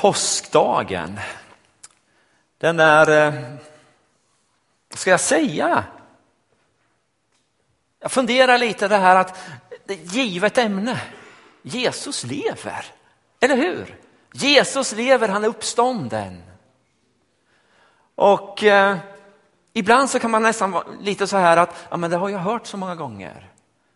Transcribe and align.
Påskdagen. 0.00 1.20
Den 2.58 2.80
är, 2.80 3.10
eh, 3.10 3.34
vad 4.88 4.98
ska 4.98 5.10
jag 5.10 5.20
säga? 5.20 5.84
Jag 8.00 8.12
funderar 8.12 8.58
lite 8.58 8.88
det 8.88 8.96
här 8.96 9.16
att 9.16 9.38
det 9.86 9.94
är 9.94 9.98
ett 9.98 10.14
givet 10.14 10.58
ämne. 10.58 11.00
Jesus 11.62 12.24
lever, 12.24 12.86
eller 13.40 13.56
hur? 13.56 13.96
Jesus 14.32 14.92
lever, 14.92 15.28
han 15.28 15.44
är 15.44 15.48
uppstånden. 15.48 16.42
Och 18.14 18.64
eh, 18.64 18.96
ibland 19.72 20.10
så 20.10 20.18
kan 20.18 20.30
man 20.30 20.42
nästan 20.42 20.70
vara 20.70 20.86
lite 21.00 21.26
så 21.26 21.36
här 21.36 21.56
att, 21.56 21.86
ja 21.90 21.96
men 21.96 22.10
det 22.10 22.16
har 22.16 22.28
jag 22.28 22.38
hört 22.38 22.66
så 22.66 22.76
många 22.76 22.94
gånger. 22.94 23.50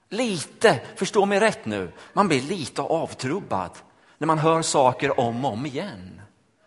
Lite, 0.08 0.80
förstå 0.96 1.26
mig 1.26 1.40
rätt 1.40 1.64
nu, 1.64 1.92
man 2.12 2.28
blir 2.28 2.42
lite 2.42 2.82
avtrubbad 2.82 3.70
när 4.18 4.26
man 4.26 4.38
hör 4.38 4.62
saker 4.62 5.20
om 5.20 5.44
och 5.44 5.52
om 5.52 5.66
igen. 5.66 6.20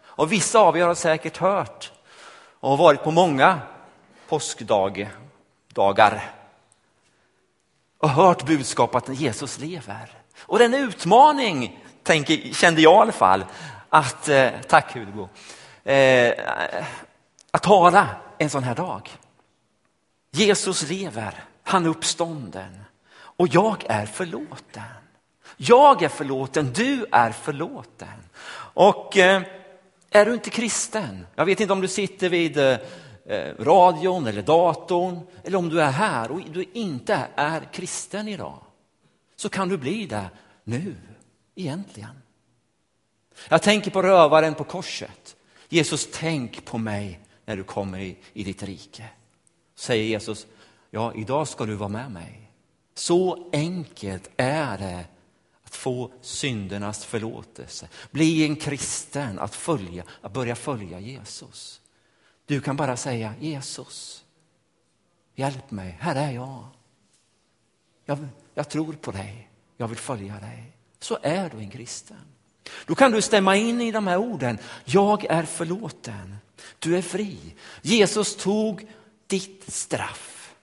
Och 0.04 0.32
vissa 0.32 0.59
av 0.59 0.77
er 0.77 0.86
har 0.86 0.96
säkert 0.96 1.37
hört 1.37 1.92
och 2.60 2.70
har 2.70 2.78
varit 2.78 3.04
på 3.04 3.11
många 3.11 3.60
påskdagar 4.29 5.10
och 7.97 8.10
hört 8.10 8.46
budskapet 8.46 9.10
att 9.10 9.20
Jesus 9.20 9.60
lever. 9.60 10.11
Och 10.42 10.57
det 10.57 10.64
är 10.64 10.70
en 10.70 10.73
utmaning, 10.73 11.83
tänker, 12.04 12.54
kände 12.54 12.82
jag 12.82 12.93
i 12.93 13.01
alla 13.01 13.11
fall, 13.11 13.46
att, 13.89 14.29
eh, 14.29 14.50
tack 14.68 14.93
Hugo, 14.93 15.29
eh, 15.84 16.34
att 17.51 17.64
tala 17.64 18.07
en 18.37 18.50
sån 18.50 18.64
här 18.64 18.75
dag. 18.75 19.09
Jesus 20.32 20.89
lever, 20.89 21.43
han 21.64 21.86
är 21.86 21.89
uppstånden 21.89 22.82
och 23.14 23.48
jag 23.48 23.84
är 23.89 24.06
förlåten. 24.06 24.84
Jag 25.57 26.04
är 26.04 26.10
förlåten, 26.10 26.74
du 26.74 27.06
är 27.11 27.32
förlåten. 27.32 28.24
Och 28.74 29.18
eh, 29.18 29.42
är 30.10 30.25
du 30.25 30.33
inte 30.33 30.50
kristen, 30.50 31.28
jag 31.36 31.46
vet 31.46 31.60
inte 31.60 31.73
om 31.73 31.82
du 31.82 31.87
sitter 31.87 32.30
vid 32.30 32.58
eh, 32.58 32.78
eh, 33.26 33.56
radion 33.59 34.28
eller 34.28 34.42
datorn 34.42 35.20
eller 35.44 35.58
om 35.58 35.70
du 35.70 35.81
är 35.81 35.92
här 35.92 36.31
och 36.31 36.42
du 36.52 36.66
inte 36.73 37.28
är 37.36 37.62
kristen 37.73 38.28
idag, 38.28 38.59
så 39.36 39.50
kan 39.50 39.70
du 39.70 39.78
bli 39.78 40.06
det 40.06 40.30
nu, 40.64 40.95
egentligen. 41.56 42.22
Jag 43.50 43.62
tänker 43.62 43.92
på 43.92 44.02
rövaren 44.02 44.56
på 44.56 44.64
korset. 44.64 45.36
Jesus, 45.70 46.08
tänk 46.14 46.66
på 46.66 46.78
mig 46.78 47.20
när 47.45 47.58
du 47.58 47.64
kommer 47.64 48.00
i, 48.00 48.18
i 48.34 48.44
ditt 48.44 48.64
rike. 48.64 49.03
Säger 49.75 50.03
Jesus, 50.03 50.48
ja, 50.92 51.14
idag 51.14 51.48
ska 51.48 51.66
du 51.66 51.75
vara 51.75 51.90
med 51.90 52.12
mig. 52.12 52.52
Så 52.94 53.50
enkelt 53.53 54.30
är 54.38 54.78
det 54.78 55.06
få 55.78 56.11
syndernas 56.22 57.06
förlåtelse. 57.06 57.88
Bli 58.11 58.44
en 58.44 58.56
kristen, 58.56 59.39
att, 59.39 59.56
följa, 59.56 60.03
att 60.22 60.34
börja 60.34 60.56
följa 60.56 61.00
Jesus. 61.00 61.81
Du 62.45 62.61
kan 62.61 62.75
bara 62.75 62.97
säga 62.97 63.34
Jesus, 63.39 64.23
hjälp 65.36 65.72
mig, 65.72 65.97
här 66.00 66.16
är 66.16 66.31
jag. 66.31 66.67
Jag, 68.06 68.28
jag 68.53 68.69
tror 68.69 68.94
på 68.94 69.11
dig, 69.11 69.50
jag 69.78 69.88
vill 69.88 69.97
följa 69.97 70.39
dig. 70.39 70.72
Så 71.00 71.17
är 71.22 71.50
du 71.50 71.58
en 71.58 71.69
kristen. 71.69 72.22
Då 72.86 72.95
kan 72.95 73.12
du 73.12 73.22
stämma 73.22 73.56
in 73.56 73.81
i 73.81 73.91
de 73.91 74.08
här 74.08 74.17
orden. 74.17 74.58
Jag 74.86 75.25
är 75.25 75.44
förlåten. 75.44 76.38
Du 76.80 76.97
är 76.97 77.02
fri. 77.02 77.38
Jesus 77.81 78.36
tog 78.36 78.88
ditt 79.28 79.73
straff. 79.73 80.56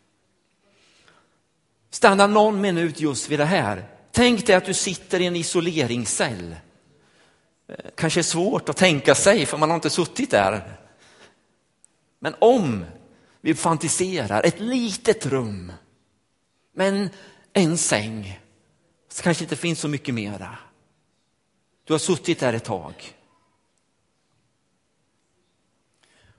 Stanna 1.90 2.26
någon 2.26 2.60
minut 2.60 3.00
just 3.00 3.28
vid 3.28 3.38
det 3.38 3.44
här. 3.44 3.93
Tänk 4.14 4.46
dig 4.46 4.56
att 4.56 4.64
du 4.64 4.74
sitter 4.74 5.20
i 5.20 5.26
en 5.26 5.36
isoleringscell. 5.36 6.56
Eh, 7.68 7.76
kanske 7.94 8.20
är 8.20 8.22
svårt 8.22 8.68
att 8.68 8.76
tänka 8.76 9.14
sig 9.14 9.46
för 9.46 9.58
man 9.58 9.70
har 9.70 9.74
inte 9.74 9.90
suttit 9.90 10.30
där. 10.30 10.78
Men 12.18 12.34
om 12.38 12.84
vi 13.40 13.54
fantiserar 13.54 14.42
ett 14.42 14.60
litet 14.60 15.26
rum, 15.26 15.72
men 16.74 17.11
en 17.52 17.78
säng, 17.78 18.40
så 19.08 19.22
kanske 19.22 19.44
inte 19.44 19.56
finns 19.56 19.80
så 19.80 19.89
mycket 19.89 20.14
mera. 20.14 20.58
Du 21.84 21.92
har 21.92 21.98
suttit 21.98 22.40
där 22.40 22.52
ett 22.52 22.64
tag. 22.64 23.14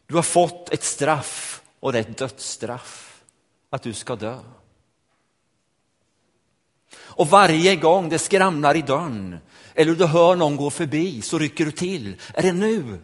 Du 0.05 0.15
har 0.15 0.23
fått 0.23 0.69
ett 0.69 0.83
straff 0.83 1.61
och 1.79 1.93
det 1.93 1.99
är 1.99 2.01
ett 2.01 2.17
dödsstraff, 2.17 3.23
att 3.69 3.83
du 3.83 3.93
ska 3.93 4.15
dö. 4.15 4.39
Och 7.15 7.27
varje 7.27 7.75
gång 7.75 8.09
det 8.09 8.19
skramlar 8.19 8.75
i 8.75 8.81
dörren 8.81 9.39
eller 9.73 9.95
du 9.95 10.05
hör 10.05 10.35
någon 10.35 10.55
gå 10.55 10.69
förbi 10.69 11.21
så 11.21 11.39
rycker 11.39 11.65
du 11.65 11.71
till. 11.71 12.21
Är 12.33 12.41
det 12.41 12.53
nu 12.53 12.99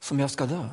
som 0.00 0.20
jag 0.20 0.30
ska 0.30 0.46
dö? 0.46 0.68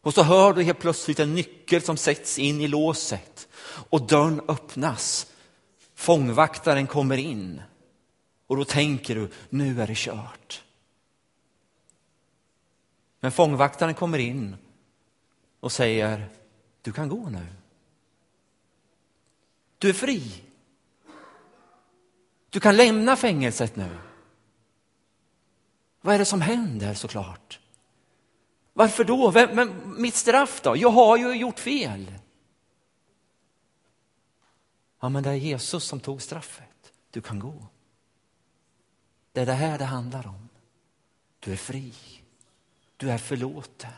Och 0.00 0.14
så 0.14 0.22
hör 0.22 0.52
du 0.52 0.62
helt 0.62 0.78
plötsligt 0.78 1.20
en 1.20 1.34
nyckel 1.34 1.82
som 1.82 1.96
sätts 1.96 2.38
in 2.38 2.60
i 2.60 2.68
låset 2.68 3.48
och 3.90 4.06
dörren 4.06 4.40
öppnas. 4.48 5.26
Fångvaktaren 5.94 6.86
kommer 6.86 7.16
in 7.16 7.62
och 8.46 8.56
då 8.56 8.64
tänker 8.64 9.14
du, 9.14 9.30
nu 9.50 9.82
är 9.82 9.86
det 9.86 9.96
kört. 9.96 10.62
Men 13.20 13.32
fångvaktaren 13.32 13.94
kommer 13.94 14.18
in 14.18 14.56
och 15.60 15.72
säger, 15.72 16.28
du 16.82 16.92
kan 16.92 17.08
gå 17.08 17.28
nu. 17.28 17.46
Du 19.82 19.88
är 19.88 19.92
fri. 19.92 20.42
Du 22.50 22.60
kan 22.60 22.76
lämna 22.76 23.16
fängelset 23.16 23.76
nu. 23.76 23.98
Vad 26.00 26.14
är 26.14 26.18
det 26.18 26.24
som 26.24 26.40
händer 26.40 26.94
såklart? 26.94 27.60
Varför 28.72 29.04
då? 29.04 29.30
Vem, 29.30 29.56
men 29.56 30.00
mitt 30.02 30.14
straff 30.14 30.60
då? 30.62 30.76
Jag 30.76 30.90
har 30.90 31.16
ju 31.16 31.32
gjort 31.32 31.58
fel. 31.58 32.14
Ja, 35.00 35.08
men 35.08 35.22
det 35.22 35.30
är 35.30 35.34
Jesus 35.34 35.84
som 35.84 36.00
tog 36.00 36.22
straffet. 36.22 36.92
Du 37.10 37.20
kan 37.20 37.38
gå. 37.38 37.66
Det 39.32 39.40
är 39.40 39.46
det 39.46 39.52
här 39.52 39.78
det 39.78 39.84
handlar 39.84 40.26
om. 40.26 40.48
Du 41.40 41.52
är 41.52 41.56
fri. 41.56 41.94
Du 42.96 43.10
är 43.10 43.18
förlåten. 43.18 43.90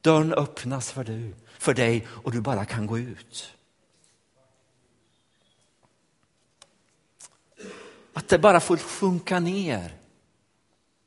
Dörren 0.00 0.32
öppnas 0.32 0.92
för, 0.92 1.04
du, 1.04 1.34
för 1.58 1.74
dig 1.74 2.06
och 2.10 2.32
du 2.32 2.40
bara 2.40 2.64
kan 2.64 2.86
gå 2.86 2.98
ut. 2.98 3.55
Att 8.16 8.28
det 8.28 8.38
bara 8.38 8.60
får 8.60 8.76
sjunka 8.76 9.40
ner 9.40 9.98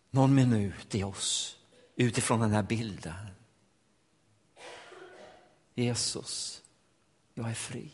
någon 0.09 0.35
minut 0.35 0.95
i 0.95 1.03
oss 1.03 1.57
utifrån 1.95 2.39
den 2.39 2.51
här 2.51 2.63
bilden. 2.63 3.27
Jesus, 5.75 6.61
jag 7.33 7.49
är 7.49 7.53
fri. 7.53 7.91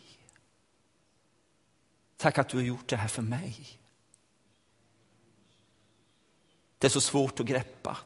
Tack 2.17 2.37
att 2.37 2.49
du 2.49 2.57
har 2.57 2.63
gjort 2.63 2.87
det 2.89 2.95
här 2.95 3.07
för 3.07 3.21
mig. 3.21 3.79
Det 6.77 6.87
är 6.87 6.91
så 6.91 7.01
svårt 7.01 7.39
att 7.39 7.45
greppa. 7.45 7.97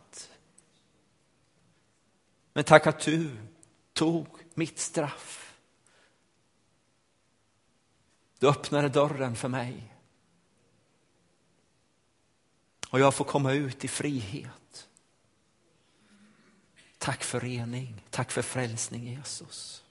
Men 2.54 2.64
tack 2.64 2.88
att 2.88 3.00
du 3.00 3.38
tog 3.94 4.28
mitt 4.54 4.80
straff. 4.80 5.56
Du 8.40 8.48
öppnade 8.48 8.90
dörren 8.90 9.36
för 9.36 9.48
mig. 9.48 9.89
Och 12.90 13.00
jag 13.00 13.14
får 13.14 13.26
komma 13.26 13.54
ut 13.54 13.86
i 13.86 13.88
frihet. 13.88 14.88
Tack 16.98 17.24
för 17.24 17.40
rening, 17.40 18.04
tack 18.10 18.32
för 18.32 18.42
frälsning 18.42 19.08
Jesus. 19.08 19.84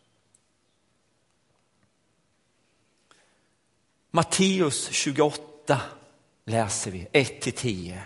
Matteus 4.10 4.88
28 4.90 5.80
läser 6.44 6.90
vi, 6.90 7.06
1-10. 7.12 8.00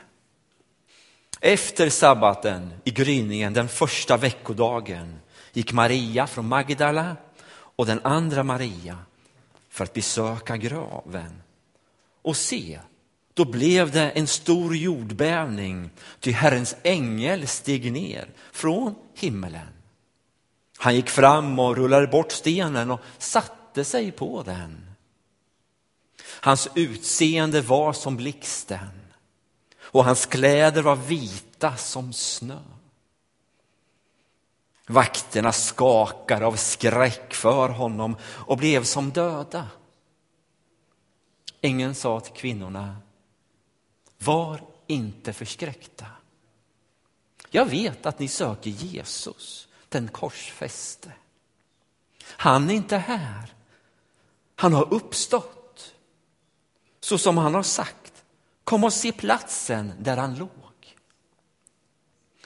Efter 1.40 1.90
sabbaten 1.90 2.72
i 2.84 2.90
gryningen 2.90 3.52
den 3.52 3.69
första 3.69 4.16
veckodagen 4.16 5.20
gick 5.52 5.72
Maria 5.72 6.26
från 6.26 6.49
Magdala 6.49 7.16
och 7.50 7.87
den 7.87 8.00
andra 8.05 8.43
Maria 8.43 8.99
för 9.69 9.84
att 9.84 9.93
besöka 9.93 10.56
graven. 10.56 11.43
Och 12.22 12.37
se, 12.37 12.81
då 13.34 13.44
blev 13.44 13.90
det 13.90 14.11
en 14.11 14.26
stor 14.26 14.76
jordbävning, 14.76 15.90
ty 16.20 16.32
Herrens 16.32 16.76
ängel 16.82 17.46
steg 17.46 17.93
ner 17.93 18.29
från 18.52 18.94
himmelen. 19.14 19.69
Han 20.79 20.94
gick 20.94 21.11
fram 21.11 21.58
och 21.58 21.76
rullade 21.76 22.06
bort 22.06 22.32
stenen 22.32 22.90
och 22.90 23.00
satte 23.19 23.84
sig 23.84 24.12
på 24.12 24.43
den. 24.43 24.87
Hans 26.25 26.69
utseende 26.75 27.61
var 27.61 27.93
som 27.93 28.17
blixten 28.17 28.88
och 29.81 30.05
hans 30.05 30.26
kläder 30.26 30.82
var 30.82 30.96
vita 30.96 31.76
som 31.76 32.12
snö. 32.12 32.58
Vakterna 34.87 35.52
skakade 35.52 36.46
av 36.46 36.56
skräck 36.56 37.35
för 37.35 37.69
honom 37.69 38.17
och 38.23 38.56
blev 38.56 38.85
som 38.85 39.11
döda. 39.11 39.69
Ingen 41.61 41.94
sa 41.94 42.20
till 42.20 42.32
kvinnorna, 42.32 42.96
var 44.24 44.60
inte 44.86 45.32
förskräckta. 45.32 46.06
Jag 47.50 47.66
vet 47.66 48.06
att 48.06 48.19
ni 48.19 48.28
söker 48.28 48.70
Jesus, 48.70 49.69
den 49.88 50.08
korsfäste. 50.08 51.12
Han 52.24 52.70
är 52.70 52.74
inte 52.74 52.96
här. 52.96 53.54
Han 54.56 54.72
har 54.72 54.94
uppstått. 54.94 55.94
Så 57.00 57.19
som 57.19 57.38
han 57.38 57.54
har 57.54 57.62
sagt. 57.62 58.24
Kom 58.64 58.84
och 58.84 58.92
se 58.92 59.12
platsen 59.12 59.92
där 59.98 60.16
han 60.16 60.34
låg. 60.34 60.48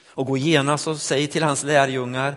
Och 0.05 0.25
gå 0.25 0.37
genast 0.37 0.87
och 0.87 1.01
säg 1.01 1.27
till 1.27 1.43
hans 1.43 1.63
lärjungar 1.63 2.35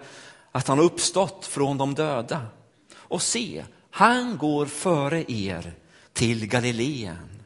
att 0.53 0.69
han 0.69 0.79
har 0.79 0.85
uppstått 0.85 1.47
från 1.47 1.79
de 1.79 1.95
döda. 1.95 2.47
Och 2.95 3.23
se, 3.23 3.65
han 3.91 4.39
går 4.39 4.67
före 4.67 5.33
er 5.33 5.75
till 6.13 6.47
Galileen. 6.47 7.40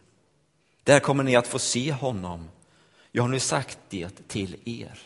Där 0.85 1.01
kommer 1.01 1.25
ni 1.25 1.37
att 1.37 1.47
få 1.47 1.59
se 1.59 1.93
honom. 1.93 2.51
Jag 3.13 3.23
har 3.23 3.29
nu 3.29 3.41
sagt 3.41 3.79
det 3.89 4.29
till 4.29 4.57
er. 4.65 4.99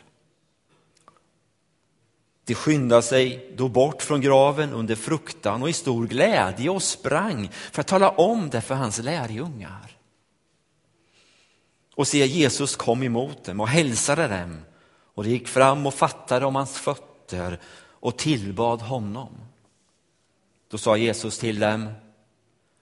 De 2.45 2.55
skyndade 2.55 3.03
sig 3.03 3.53
då 3.57 3.69
bort 3.69 4.03
från 4.03 4.21
graven 4.21 4.73
under 4.73 4.95
fruktan 4.95 5.63
och 5.63 5.69
i 5.69 5.73
stor 5.73 6.07
glädje 6.07 6.71
och 6.71 6.83
sprang 6.83 7.49
för 7.53 7.81
att 7.81 7.87
tala 7.87 8.11
om 8.11 8.51
det 8.51 8.61
för 8.61 8.75
hans 8.75 8.99
lärjungar. 8.99 9.97
Och 11.95 12.09
se, 12.09 12.27
Jesus 12.27 12.77
kom 12.77 13.03
emot 13.03 13.45
dem 13.45 13.61
och 13.61 13.69
hälsade 13.69 14.29
dem 14.29 14.61
och 15.15 15.25
de 15.25 15.31
gick 15.31 15.49
fram 15.49 15.87
och 15.87 15.95
fattade 15.95 16.47
om 16.47 16.55
hans 16.55 16.79
fötter 16.79 17.61
och 18.01 18.17
tillbad 18.17 18.81
honom. 18.81 19.31
Då 20.69 20.79
sa 20.79 20.97
Jesus 20.97 21.39
till 21.39 21.59
dem, 21.59 21.89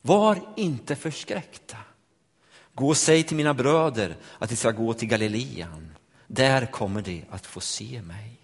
var 0.03 0.39
inte 0.57 0.97
förskräckta. 0.97 1.77
Gå 2.77 2.89
och 2.89 2.97
säg 2.97 3.23
till 3.23 3.37
mina 3.37 3.55
bröder 3.55 4.17
att 4.39 4.51
de 4.51 4.57
ska 4.57 4.71
gå 4.71 4.95
till 4.95 5.09
Galilean. 5.09 5.91
Där 6.27 6.67
kommer 6.67 7.03
de 7.03 7.25
att 7.31 7.47
få 7.47 7.61
se 7.61 8.03
mig. 8.03 8.41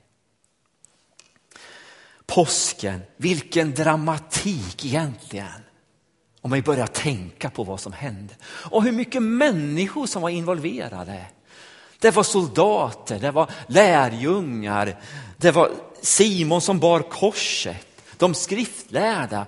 Påsken, 2.27 3.01
vilken 3.17 3.75
dramatik 3.75 4.85
egentligen. 4.85 5.63
Om 6.41 6.51
man 6.51 6.63
börjar 6.63 6.87
tänka 6.87 7.51
på 7.51 7.65
vad 7.65 7.81
som 7.81 7.93
hände 7.93 8.35
och 8.45 8.83
hur 8.83 8.93
mycket 8.93 9.23
människor 9.23 10.07
som 10.07 10.23
var 10.23 10.29
involverade. 10.31 11.27
Det 11.99 12.11
var 12.11 12.23
soldater, 12.23 13.19
det 13.19 13.31
var 13.31 13.51
lärjungar, 13.67 15.01
det 15.37 15.51
var 15.51 15.71
Simon 16.03 16.61
som 16.61 16.79
bar 16.79 17.01
korset, 17.01 17.87
de 18.17 18.35
skriftlärda, 18.35 19.47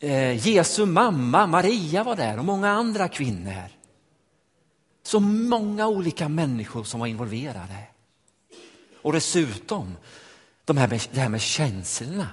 eh, 0.00 0.48
Jesu 0.48 0.86
mamma 0.86 1.46
Maria 1.46 2.04
var 2.04 2.16
där 2.16 2.38
och 2.38 2.44
många 2.44 2.70
andra 2.70 3.08
kvinnor. 3.08 3.75
Så 5.06 5.20
många 5.20 5.88
olika 5.88 6.28
människor 6.28 6.84
som 6.84 7.00
var 7.00 7.06
involverade. 7.06 7.82
Och 9.02 9.12
dessutom 9.12 9.96
de 10.64 10.76
här 10.76 10.88
med, 10.88 11.08
det 11.12 11.20
här 11.20 11.28
med 11.28 11.40
känslorna, 11.40 12.28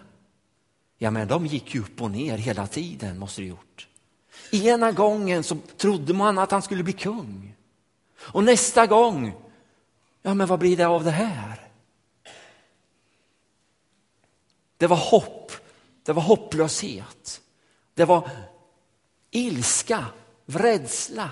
ja 0.98 1.12
men 1.12 1.28
de 1.28 1.46
gick 1.46 1.76
ju 1.76 1.82
upp 1.82 2.02
och 2.02 2.12
ner 2.12 2.38
hela 2.38 2.68
tiden 2.68 3.20
måste 3.20 3.42
det 3.42 3.48
gjort. 3.48 3.88
Ena 4.52 4.92
gången 4.92 5.44
så 5.44 5.58
trodde 5.78 6.14
man 6.14 6.38
att 6.38 6.52
han 6.52 6.62
skulle 6.62 6.84
bli 6.84 6.94
kung. 6.94 7.56
Och 8.18 8.44
nästa 8.44 8.88
gång, 8.88 9.34
ja 10.22 10.34
men 10.34 10.48
vad 10.48 10.60
blir 10.60 10.78
det 10.78 10.88
av 10.88 11.04
det 11.04 11.12
här? 11.12 11.70
Det 14.78 14.88
var 14.88 14.98
hopp, 14.98 15.52
det 16.04 16.14
var 16.14 16.24
hopplöshet, 16.24 17.42
det 17.94 18.06
var 18.06 18.30
ilska, 19.32 20.06
rädsla, 20.46 21.30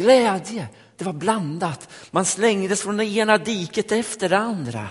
glädje. 0.00 0.68
Det 0.96 1.04
var 1.04 1.12
blandat. 1.12 1.88
Man 2.10 2.24
slängdes 2.24 2.82
från 2.82 2.96
det 2.96 3.04
ena 3.04 3.38
diket 3.38 3.92
efter 3.92 4.28
det 4.28 4.38
andra. 4.38 4.88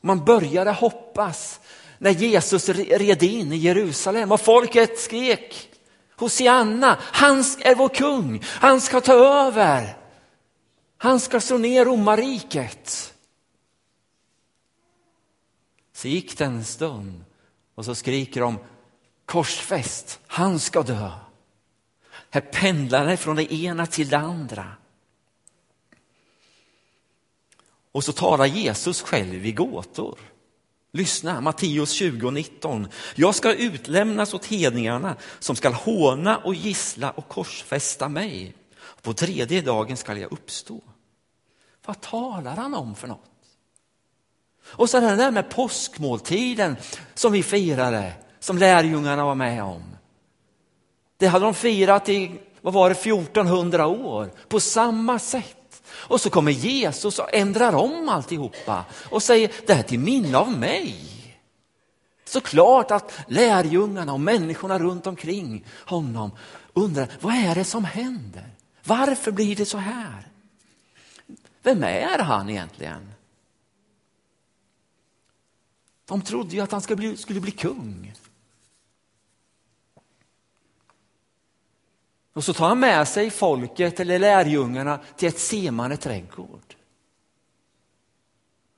Man 0.00 0.24
började 0.24 0.72
hoppas 0.72 1.60
när 1.98 2.10
Jesus 2.10 2.68
red 2.68 3.22
in 3.22 3.52
i 3.52 3.56
Jerusalem 3.56 4.32
och 4.32 4.40
folket 4.40 4.98
skrek 4.98 5.70
Hosianna, 6.16 6.98
han 7.00 7.38
är 7.38 7.74
vår 7.74 7.88
kung, 7.88 8.42
han 8.44 8.80
ska 8.80 9.00
ta 9.00 9.12
över. 9.12 9.96
Han 10.98 11.20
ska 11.20 11.40
slå 11.40 11.58
ner 11.58 11.84
romarriket. 11.84 13.14
Så 15.92 16.08
gick 16.08 16.38
det 16.38 16.44
en 16.44 16.64
stund 16.64 17.24
och 17.74 17.84
så 17.84 17.94
skriker 17.94 18.40
de 18.40 18.58
korsfäst, 19.26 20.20
han 20.26 20.60
ska 20.60 20.82
dö. 20.82 21.10
Här 22.34 22.40
pendlar 22.40 23.06
det 23.06 23.16
från 23.16 23.36
det 23.36 23.54
ena 23.54 23.86
till 23.86 24.08
det 24.08 24.18
andra. 24.18 24.66
Och 27.92 28.04
så 28.04 28.12
talar 28.12 28.46
Jesus 28.46 29.02
själv 29.02 29.46
i 29.46 29.52
gåtor. 29.52 30.18
Lyssna, 30.92 31.40
Matteus 31.40 31.90
20 31.90 32.26
och 32.26 32.32
19. 32.32 32.88
Jag 33.14 33.34
ska 33.34 33.54
utlämnas 33.54 34.34
åt 34.34 34.46
hedningarna 34.46 35.16
som 35.38 35.56
skall 35.56 35.72
håna 35.72 36.36
och 36.36 36.54
gissla 36.54 37.10
och 37.10 37.28
korsfästa 37.28 38.08
mig. 38.08 38.54
På 39.02 39.12
tredje 39.12 39.60
dagen 39.60 39.96
skall 39.96 40.18
jag 40.18 40.32
uppstå. 40.32 40.80
Vad 41.86 42.00
talar 42.00 42.56
han 42.56 42.74
om 42.74 42.94
för 42.94 43.08
något? 43.08 43.30
Och 44.64 44.90
så 44.90 45.00
den 45.00 45.18
där 45.18 45.30
med 45.30 45.50
påskmåltiden 45.50 46.76
som 47.14 47.32
vi 47.32 47.42
firade, 47.42 48.12
som 48.40 48.58
lärjungarna 48.58 49.24
var 49.24 49.34
med 49.34 49.62
om. 49.62 49.93
Det 51.16 51.26
hade 51.26 51.44
de 51.44 51.54
firat 51.54 52.08
i, 52.08 52.40
vad 52.60 52.74
var 52.74 52.88
det, 52.88 52.94
1400 52.94 53.86
år 53.86 54.30
på 54.48 54.60
samma 54.60 55.18
sätt. 55.18 55.82
Och 55.92 56.20
så 56.20 56.30
kommer 56.30 56.52
Jesus 56.52 57.18
och 57.18 57.34
ändrar 57.34 57.72
om 57.72 58.08
alltihopa 58.08 58.84
och 59.10 59.22
säger 59.22 59.52
det 59.66 59.74
här 59.74 59.82
till 59.82 59.98
minne 59.98 60.38
av 60.38 60.58
mig. 60.58 60.96
Såklart 62.24 62.90
att 62.90 63.12
lärjungarna 63.28 64.12
och 64.12 64.20
människorna 64.20 64.78
runt 64.78 65.06
omkring 65.06 65.64
honom 65.86 66.30
undrar 66.72 67.08
vad 67.20 67.34
är 67.34 67.54
det 67.54 67.64
som 67.64 67.84
händer? 67.84 68.50
Varför 68.84 69.32
blir 69.32 69.56
det 69.56 69.66
så 69.66 69.78
här? 69.78 70.28
Vem 71.62 71.82
är 71.82 72.18
han 72.18 72.50
egentligen? 72.50 73.12
De 76.04 76.22
trodde 76.22 76.54
ju 76.56 76.60
att 76.60 76.72
han 76.72 76.80
skulle 76.80 76.96
bli, 76.96 77.16
skulle 77.16 77.40
bli 77.40 77.50
kung. 77.50 78.14
Och 82.34 82.44
så 82.44 82.52
tar 82.52 82.68
han 82.68 82.80
med 82.80 83.08
sig 83.08 83.30
folket 83.30 84.00
eller 84.00 84.18
lärjungarna 84.18 85.00
till 85.16 85.28
ett 85.28 85.38
semane 85.38 85.96
trädgård. 85.96 86.74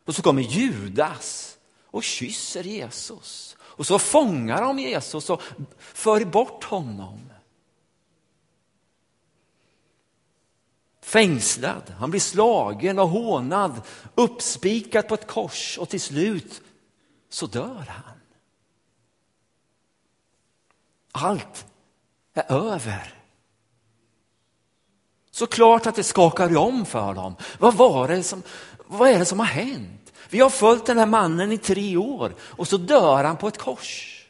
Och 0.04 0.14
så 0.14 0.22
kommer 0.22 0.42
Judas 0.42 1.58
och 1.84 2.04
kysser 2.04 2.64
Jesus. 2.64 3.56
Och 3.60 3.86
så 3.86 3.98
fångar 3.98 4.62
de 4.62 4.78
Jesus 4.78 5.30
och 5.30 5.42
för 5.78 6.24
bort 6.24 6.64
honom. 6.64 7.32
Fängslad, 11.00 11.94
han 11.98 12.10
blir 12.10 12.20
slagen 12.20 12.98
och 12.98 13.08
hånad, 13.08 13.82
uppspikad 14.14 15.08
på 15.08 15.14
ett 15.14 15.26
kors 15.26 15.78
och 15.78 15.88
till 15.88 16.00
slut 16.00 16.62
så 17.28 17.46
dör 17.46 17.84
han. 17.88 18.20
Allt 21.12 21.66
är 22.34 22.52
över. 22.52 23.15
Så 25.36 25.46
klart 25.46 25.86
att 25.86 25.94
det 25.94 26.04
skakar 26.04 26.56
om 26.56 26.86
för 26.86 27.14
dem. 27.14 27.36
Vad, 27.58 27.74
var 27.74 28.08
det 28.08 28.22
som, 28.22 28.42
vad 28.86 29.08
är 29.08 29.18
det 29.18 29.24
som 29.24 29.38
har 29.38 29.46
hänt? 29.46 30.12
Vi 30.30 30.40
har 30.40 30.50
följt 30.50 30.86
den 30.86 30.98
här 30.98 31.06
mannen 31.06 31.52
i 31.52 31.58
tre 31.58 31.96
år 31.96 32.34
och 32.40 32.68
så 32.68 32.76
dör 32.76 33.24
han 33.24 33.36
på 33.36 33.48
ett 33.48 33.58
kors. 33.58 34.26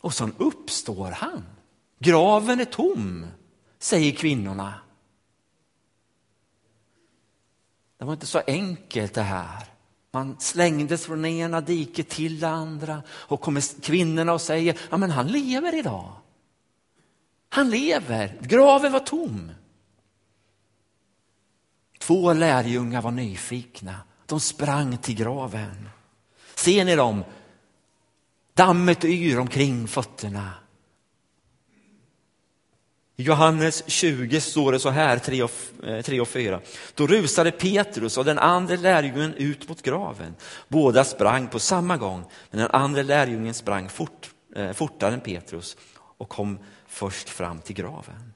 Och 0.00 0.14
så 0.14 0.30
uppstår 0.38 1.10
han. 1.10 1.44
Graven 1.98 2.60
är 2.60 2.64
tom, 2.64 3.26
säger 3.78 4.12
kvinnorna. 4.12 4.74
Det 7.98 8.04
var 8.04 8.12
inte 8.12 8.26
så 8.26 8.42
enkelt 8.46 9.14
det 9.14 9.22
här. 9.22 9.77
Man 10.10 10.36
slängdes 10.40 11.06
från 11.06 11.24
ena 11.24 11.60
diket 11.60 12.08
till 12.08 12.40
det 12.40 12.48
andra 12.48 13.02
och 13.10 13.40
kommer 13.40 13.82
kvinnorna 13.82 14.32
och 14.32 14.40
säger, 14.40 14.78
ja 14.90 14.96
men 14.96 15.10
han 15.10 15.26
lever 15.26 15.74
idag. 15.78 16.12
Han 17.48 17.70
lever, 17.70 18.38
graven 18.42 18.92
var 18.92 19.00
tom. 19.00 19.52
Två 21.98 22.32
lärjungar 22.32 23.02
var 23.02 23.10
nyfikna, 23.10 24.00
de 24.26 24.40
sprang 24.40 24.98
till 24.98 25.14
graven. 25.14 25.88
Ser 26.54 26.84
ni 26.84 26.96
dem? 26.96 27.24
Dammet 28.54 29.04
yr 29.04 29.38
omkring 29.38 29.88
fötterna. 29.88 30.52
I 33.20 33.22
Johannes 33.22 33.82
20 33.86 34.40
står 34.40 34.72
det 34.72 34.78
så 34.78 34.90
här, 34.90 35.18
3 36.02 36.20
och 36.20 36.28
4. 36.28 36.54
Eh, 36.54 36.60
Då 36.94 37.06
rusade 37.06 37.50
Petrus 37.50 38.18
och 38.18 38.24
den 38.24 38.38
andra 38.38 38.76
lärjungen 38.76 39.34
ut 39.34 39.68
mot 39.68 39.82
graven. 39.82 40.34
Båda 40.68 41.04
sprang 41.04 41.48
på 41.48 41.58
samma 41.58 41.96
gång, 41.96 42.24
men 42.50 42.60
den 42.60 42.70
andra 42.70 43.02
lärjungen 43.02 43.54
sprang 43.54 43.88
fort, 43.88 44.30
eh, 44.54 44.72
fortare 44.72 45.14
än 45.14 45.20
Petrus 45.20 45.76
och 45.94 46.28
kom 46.28 46.58
först 46.86 47.28
fram 47.28 47.60
till 47.60 47.76
graven. 47.76 48.32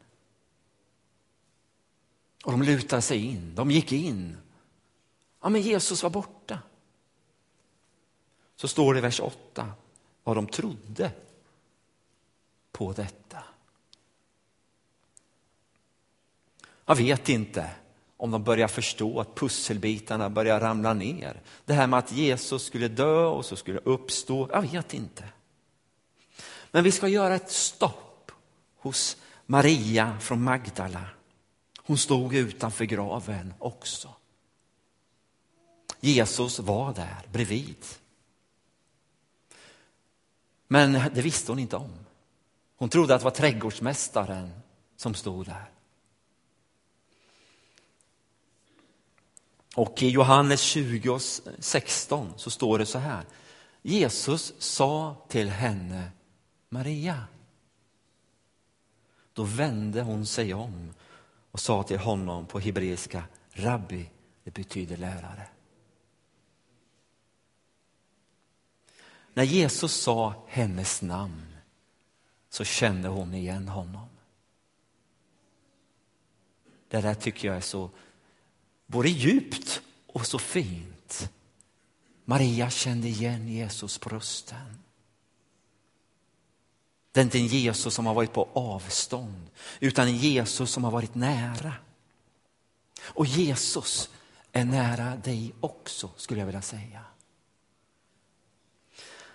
Och 2.44 2.52
de 2.52 2.62
lutade 2.62 3.02
sig 3.02 3.18
in, 3.18 3.54
de 3.54 3.70
gick 3.70 3.92
in. 3.92 4.36
Ja, 5.42 5.48
men 5.48 5.60
Jesus 5.62 6.02
var 6.02 6.10
borta. 6.10 6.58
Så 8.56 8.68
står 8.68 8.94
det 8.94 8.98
i 8.98 9.02
vers 9.02 9.20
8 9.20 9.72
vad 10.24 10.36
de 10.36 10.46
trodde 10.46 11.10
på 12.72 12.92
detta. 12.92 13.44
Jag 16.86 16.94
vet 16.94 17.28
inte 17.28 17.70
om 18.16 18.30
de 18.30 18.44
börjar 18.44 18.68
förstå 18.68 19.20
att 19.20 19.34
pusselbitarna 19.34 20.30
börjar 20.30 20.60
ramla 20.60 20.94
ner. 20.94 21.40
Det 21.64 21.72
här 21.72 21.86
med 21.86 21.98
att 21.98 22.12
Jesus 22.12 22.64
skulle 22.64 22.88
dö 22.88 23.24
och 23.24 23.44
så 23.44 23.56
skulle 23.56 23.78
uppstå, 23.78 24.48
jag 24.52 24.62
vet 24.62 24.94
inte. 24.94 25.24
Men 26.70 26.84
vi 26.84 26.92
ska 26.92 27.08
göra 27.08 27.34
ett 27.34 27.50
stopp 27.50 28.32
hos 28.78 29.16
Maria 29.46 30.18
från 30.20 30.42
Magdala. 30.42 31.04
Hon 31.82 31.98
stod 31.98 32.34
utanför 32.34 32.84
graven 32.84 33.54
också. 33.58 34.08
Jesus 36.00 36.58
var 36.58 36.94
där 36.94 37.26
bredvid. 37.32 37.84
Men 40.68 40.92
det 40.92 41.22
visste 41.22 41.52
hon 41.52 41.58
inte 41.58 41.76
om. 41.76 41.92
Hon 42.76 42.88
trodde 42.88 43.14
att 43.14 43.20
det 43.20 43.24
var 43.24 43.30
trädgårdsmästaren 43.30 44.50
som 44.96 45.14
stod 45.14 45.46
där. 45.46 45.70
Och 49.76 50.02
i 50.02 50.08
Johannes 50.08 50.60
20 50.60 51.10
och 51.10 51.22
16 51.58 52.32
så 52.36 52.50
står 52.50 52.78
det 52.78 52.86
så 52.86 52.98
här. 52.98 53.24
Jesus 53.82 54.54
sa 54.58 55.16
till 55.28 55.50
henne 55.50 56.10
Maria. 56.68 57.24
Då 59.32 59.42
vände 59.42 60.02
hon 60.02 60.26
sig 60.26 60.54
om 60.54 60.94
och 61.50 61.60
sa 61.60 61.82
till 61.82 61.98
honom 61.98 62.46
på 62.46 62.58
hebreiska 62.58 63.24
Rabbi, 63.50 64.10
det 64.44 64.50
betyder 64.50 64.96
lärare. 64.96 65.48
När 69.34 69.44
Jesus 69.44 69.92
sa 69.92 70.34
hennes 70.46 71.02
namn 71.02 71.56
så 72.48 72.64
kände 72.64 73.08
hon 73.08 73.34
igen 73.34 73.68
honom. 73.68 74.08
Det 76.88 77.00
där 77.00 77.14
tycker 77.14 77.48
jag 77.48 77.56
är 77.56 77.60
så 77.60 77.90
både 78.92 79.08
djupt 79.08 79.80
och 80.06 80.26
så 80.26 80.38
fint. 80.38 81.30
Maria 82.24 82.70
kände 82.70 83.08
igen 83.08 83.48
Jesus 83.48 83.98
på 83.98 84.08
rösten. 84.08 84.78
Det 87.12 87.20
är 87.20 87.24
inte 87.24 87.38
en 87.38 87.46
Jesus 87.46 87.94
som 87.94 88.06
har 88.06 88.14
varit 88.14 88.32
på 88.32 88.48
avstånd, 88.52 89.50
utan 89.80 90.08
en 90.08 90.16
Jesus 90.16 90.70
som 90.70 90.84
har 90.84 90.90
varit 90.90 91.14
nära. 91.14 91.74
Och 93.02 93.26
Jesus 93.26 94.10
är 94.52 94.64
nära 94.64 95.16
dig 95.16 95.52
också, 95.60 96.10
skulle 96.16 96.40
jag 96.40 96.46
vilja 96.46 96.62
säga. 96.62 97.04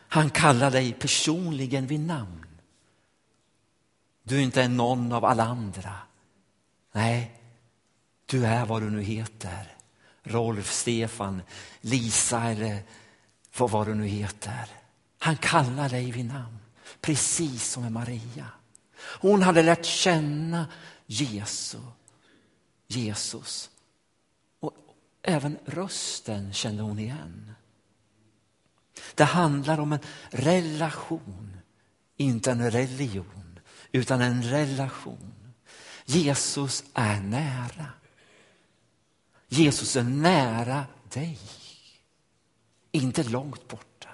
Han 0.09 0.29
kallar 0.29 0.71
dig 0.71 0.93
personligen 0.93 1.87
vid 1.87 1.99
namn. 1.99 2.45
Du 4.23 4.37
är 4.37 4.41
inte 4.41 4.67
någon 4.67 5.11
av 5.11 5.25
alla 5.25 5.43
andra. 5.43 5.95
Nej, 6.91 7.41
du 8.27 8.45
är 8.45 8.65
vad 8.65 8.81
du 8.81 8.89
nu 8.89 9.01
heter. 9.01 9.73
Rolf, 10.23 10.71
Stefan, 10.71 11.41
Lisa 11.81 12.43
eller 12.43 12.83
vad, 13.57 13.71
vad 13.71 13.87
du 13.87 13.95
nu 13.95 14.05
heter. 14.07 14.69
Han 15.19 15.37
kallar 15.37 15.89
dig 15.89 16.11
vid 16.11 16.25
namn, 16.25 16.57
precis 17.01 17.71
som 17.71 17.83
med 17.83 17.91
Maria. 17.91 18.45
Hon 18.99 19.41
hade 19.41 19.63
lärt 19.63 19.85
känna 19.85 20.67
Jesus. 21.05 21.81
Jesus. 22.87 23.69
Och 24.59 24.73
även 25.21 25.57
rösten 25.65 26.53
kände 26.53 26.83
hon 26.83 26.99
igen. 26.99 27.51
Det 29.15 29.23
handlar 29.23 29.79
om 29.79 29.93
en 29.93 29.99
relation, 30.29 31.57
inte 32.17 32.51
en 32.51 32.71
religion, 32.71 33.59
utan 33.91 34.21
en 34.21 34.43
relation. 34.43 35.53
Jesus 36.05 36.83
är 36.93 37.19
nära. 37.19 37.85
Jesus 39.47 39.95
är 39.95 40.03
nära 40.03 40.85
dig, 41.09 41.39
inte 42.91 43.23
långt 43.23 43.67
borta. 43.67 44.09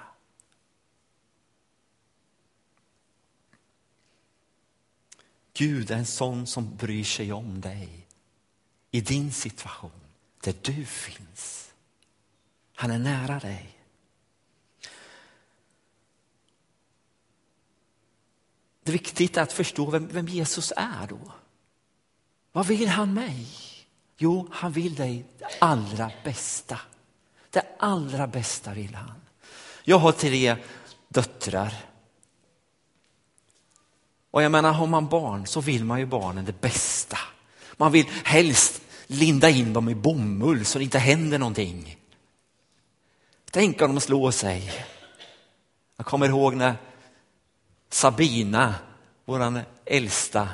Gud 5.53 5.91
är 5.91 5.97
en 5.97 6.05
sån 6.05 6.47
som 6.47 6.75
bryr 6.75 7.03
sig 7.03 7.33
om 7.33 7.61
dig 7.61 8.07
i 8.91 9.01
din 9.01 9.31
situation, 9.31 9.91
där 10.41 10.55
du 10.61 10.85
finns. 10.85 11.73
Han 12.75 12.91
är 12.91 12.99
nära 12.99 13.39
dig. 13.39 13.77
Det 18.83 18.91
är 18.91 18.93
viktigt 18.93 19.37
att 19.37 19.53
förstå 19.53 19.89
vem, 19.89 20.07
vem 20.07 20.27
Jesus 20.27 20.73
är 20.77 21.07
då. 21.07 21.31
Vad 22.51 22.67
vill 22.67 22.87
han 22.87 23.13
mig? 23.13 23.47
Jo, 24.17 24.47
han 24.51 24.71
vill 24.71 24.95
dig 24.95 25.25
det 25.39 25.47
allra 25.59 26.11
bästa. 26.23 26.79
Det 27.49 27.65
allra 27.79 28.27
bästa 28.27 28.73
vill 28.73 28.95
han. 28.95 29.21
Jag 29.83 29.97
har 29.97 30.11
tre 30.11 30.55
döttrar. 31.07 31.73
Och 34.31 34.43
jag 34.43 34.51
menar, 34.51 34.71
har 34.71 34.87
man 34.87 35.07
barn 35.07 35.47
så 35.47 35.61
vill 35.61 35.83
man 35.83 35.99
ju 35.99 36.05
barnen 36.05 36.45
det 36.45 36.61
bästa. 36.61 37.17
Man 37.77 37.91
vill 37.91 38.05
helst 38.23 38.81
linda 39.07 39.49
in 39.49 39.73
dem 39.73 39.89
i 39.89 39.95
bomull 39.95 40.65
så 40.65 40.77
det 40.77 40.83
inte 40.83 40.99
händer 40.99 41.39
någonting. 41.39 41.97
Tänk 43.51 43.81
om 43.81 43.95
de 43.95 44.01
slår 44.01 44.31
sig. 44.31 44.85
Jag 45.97 46.05
kommer 46.05 46.27
ihåg 46.27 46.55
när 46.55 46.75
Sabina, 47.89 48.75
vår 49.25 49.63
äldsta, 49.85 50.49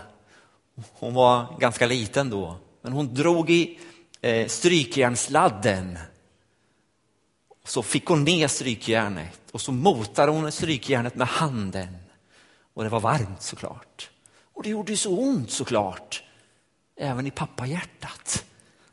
hon 0.91 1.13
var 1.13 1.59
ganska 1.59 1.85
liten 1.85 2.29
då, 2.29 2.57
men 2.81 2.93
hon 2.93 3.13
drog 3.13 3.49
i 3.49 3.79
eh, 4.21 4.47
strykjärnsladden. 4.47 5.99
Så 7.63 7.83
fick 7.83 8.05
hon 8.05 8.23
ner 8.23 8.47
strykjärnet 8.47 9.39
och 9.51 9.61
så 9.61 9.71
motade 9.71 10.31
hon 10.31 10.51
strykjärnet 10.51 11.15
med 11.15 11.27
handen. 11.27 11.97
Och 12.73 12.83
det 12.83 12.89
var 12.89 12.99
varmt 12.99 13.41
såklart. 13.41 14.09
Och 14.53 14.63
det 14.63 14.69
gjorde 14.69 14.97
så 14.97 15.17
ont 15.17 15.51
såklart, 15.51 16.23
även 16.95 17.27
i 17.27 17.31
pappahjärtat. 17.31 18.45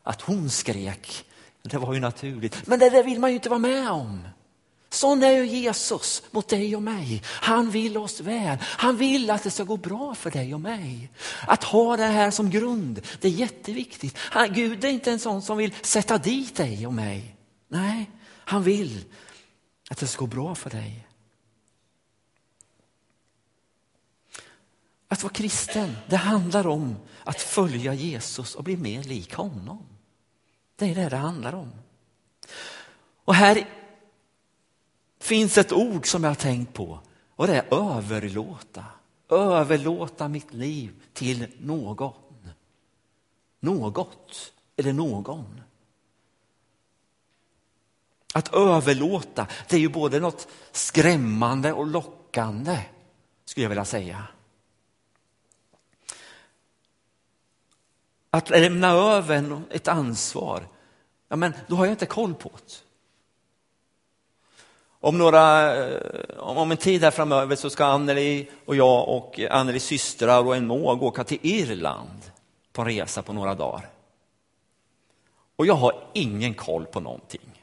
Att 0.03 0.21
hon 0.21 0.51
skrek, 0.51 1.25
det 1.63 1.79
var 1.79 1.95
ju 1.95 2.01
naturligt. 2.01 2.67
Men 2.67 2.79
det 2.79 2.91
där 2.91 3.03
vill 3.03 3.21
man 3.21 3.31
ju 3.31 3.37
inte 3.37 3.49
vara 3.49 3.59
med 3.59 3.91
om. 3.91 4.29
Sån 4.97 5.23
är 5.23 5.31
ju 5.31 5.47
Jesus 5.47 6.23
mot 6.31 6.49
dig 6.49 6.77
och 6.77 6.83
mig. 6.83 7.23
Han 7.27 7.71
vill 7.71 7.97
oss 7.97 8.21
väl. 8.21 8.59
Han 8.63 8.97
vill 8.97 9.31
att 9.31 9.43
det 9.43 9.51
ska 9.51 9.65
gå 9.65 9.77
bra 9.77 10.15
för 10.15 10.31
dig 10.31 10.55
och 10.55 10.61
mig. 10.61 11.11
Att 11.47 11.65
ha 11.65 11.97
det 11.97 12.05
här 12.05 12.31
som 12.31 12.51
grund, 12.51 13.01
det 13.21 13.29
är 13.29 13.33
jätteviktigt. 13.33 14.19
Han, 14.19 14.53
Gud 14.53 14.85
är 14.85 14.89
inte 14.89 15.13
en 15.13 15.19
sån 15.19 15.43
som 15.43 15.57
vill 15.57 15.75
sätta 15.83 16.19
dit 16.19 16.57
dig 16.57 16.87
och 16.87 16.93
mig. 16.93 17.37
Nej, 17.69 18.11
han 18.25 18.63
vill 18.63 19.05
att 19.91 19.99
det 19.99 20.07
ska 20.07 20.21
gå 20.21 20.27
bra 20.27 20.55
för 20.55 20.71
dig. 20.71 21.07
Att 25.09 25.23
vara 25.23 25.33
kristen, 25.33 25.97
det 26.07 26.17
handlar 26.17 26.67
om 26.67 26.97
att 27.25 27.41
följa 27.41 27.95
Jesus 27.95 28.55
och 28.55 28.65
bli 28.65 28.77
mer 28.77 29.03
lik 29.03 29.35
honom. 29.35 29.87
Det 30.77 30.91
är 30.91 30.95
det 30.95 31.09
det 31.09 31.17
handlar 31.17 31.55
om. 31.55 31.73
Och 33.25 33.35
här 33.35 33.69
finns 35.27 35.59
ett 35.59 35.73
ord 35.73 36.07
som 36.07 36.25
jag 36.25 36.31
har 36.31 36.35
tänkt 36.35 36.73
på 36.73 37.01
och 37.37 37.47
det 37.47 37.57
är 37.57 37.75
överlåta. 37.75 38.85
Överlåta 39.29 40.29
mitt 40.29 40.53
liv 40.55 41.03
till 41.13 41.47
någon. 41.59 42.13
Något 43.61 44.53
eller 44.77 44.93
någon. 44.93 45.61
Att 48.35 48.55
överlåta, 48.55 49.47
det 49.69 49.77
är 49.77 49.81
ju 49.81 49.89
både 49.89 50.21
något 50.21 50.49
skrämmande 50.73 51.73
och 51.73 51.87
lockande, 51.87 52.79
skulle 53.45 53.65
jag 53.65 53.69
vilja 53.69 53.85
säga. 53.85 54.25
Att 58.31 58.51
lämna 58.51 58.91
över 58.91 59.63
ett 59.71 59.89
ansvar, 59.89 60.69
ja 61.29 61.37
men 61.37 61.53
då 61.67 61.77
har 61.77 61.85
jag 61.85 61.93
inte 61.93 62.07
koll 62.07 62.35
på 62.35 62.51
det. 62.67 62.86
Om, 65.07 65.19
några, 65.19 65.77
eh, 65.77 66.39
om 66.39 66.71
en 66.71 66.77
tid 66.77 67.03
här 67.03 67.11
framöver 67.11 67.57
så 67.57 67.71
ska 67.71 67.85
Anneli 67.85 68.49
och 68.65 68.77
jag 68.77 69.09
och 69.09 69.41
Annelis 69.51 69.85
systrar 69.85 70.47
och 70.47 70.57
en 70.57 70.67
måg 70.67 71.03
åka 71.03 71.25
till 71.25 71.39
Irland 71.43 72.23
på 72.73 72.83
en 72.83 72.89
resa 72.89 73.23
på 73.23 73.33
några 73.33 73.55
dagar. 73.55 73.89
Och 75.57 75.67
jag 75.67 75.75
har 75.75 76.09
ingen 76.13 76.55
koll 76.55 76.87
på 76.87 77.01
någonting. 77.01 77.63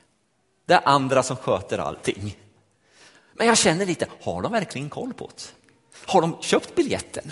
Det 0.65 0.73
är 0.73 0.81
andra 0.85 1.23
som 1.23 1.37
sköter 1.37 1.77
allting. 1.77 2.37
Men 3.33 3.47
jag 3.47 3.57
känner 3.57 3.85
lite, 3.85 4.07
har 4.21 4.41
de 4.41 4.51
verkligen 4.51 4.89
koll 4.89 5.13
på 5.13 5.29
det? 5.35 5.53
Har 6.11 6.21
de 6.21 6.37
köpt 6.41 6.75
biljetten? 6.75 7.31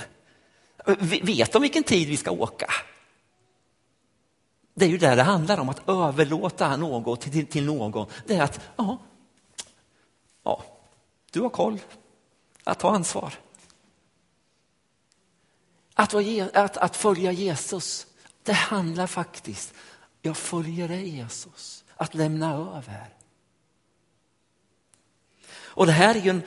Vet 1.24 1.52
de 1.52 1.62
vilken 1.62 1.84
tid 1.84 2.08
vi 2.08 2.18
ska 2.18 2.32
åka? 2.32 2.68
Det 4.74 4.86
är 4.86 4.90
ju 4.90 4.98
det 4.98 5.16
det 5.16 5.24
handlar 5.24 5.60
om, 5.60 5.70
att 5.70 5.90
överlåta 5.90 6.78
något 6.78 7.22
till, 7.22 7.46
till 7.46 7.66
någon. 7.66 8.08
Det 8.28 8.36
är 8.36 8.42
att, 8.42 8.60
ja, 8.76 8.98
ja, 10.44 10.64
du 11.32 11.42
har 11.42 11.50
koll, 11.50 11.80
att 12.64 12.80
ta 12.80 12.96
ansvar. 12.96 13.34
Att, 15.94 16.14
att, 16.56 16.78
att 16.78 16.96
följa 16.96 17.32
Jesus, 17.32 18.08
det 18.44 18.54
handlar 18.54 19.08
faktiskt, 19.08 19.74
jag 20.22 20.38
följer 20.38 20.88
dig 20.88 21.10
Jesus, 21.10 21.84
att 21.96 22.14
lämna 22.14 22.54
över. 22.54 23.16
Och 25.54 25.86
det 25.86 25.92
här 25.92 26.16
är 26.16 26.20
ju 26.20 26.30
en, 26.30 26.42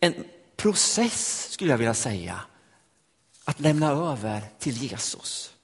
en 0.00 0.24
process 0.56 1.48
skulle 1.50 1.70
jag 1.70 1.78
vilja 1.78 1.94
säga, 1.94 2.40
att 3.44 3.60
lämna 3.60 3.90
över 3.90 4.44
till 4.58 4.76
Jesus. 4.76 5.54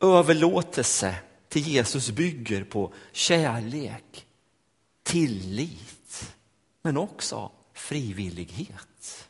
Överlåtelse 0.00 1.16
till 1.48 1.68
Jesus 1.68 2.10
bygger 2.10 2.64
på 2.64 2.92
kärlek, 3.12 4.26
tillit, 5.02 6.01
men 6.82 6.96
också 6.96 7.50
frivillighet. 7.72 9.28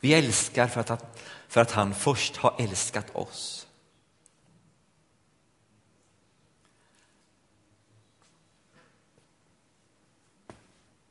Vi 0.00 0.14
älskar 0.14 0.68
för 0.68 0.80
att, 0.80 1.18
för 1.48 1.60
att 1.60 1.70
han 1.70 1.94
först 1.94 2.36
har 2.36 2.54
älskat 2.58 3.16
oss. 3.16 3.66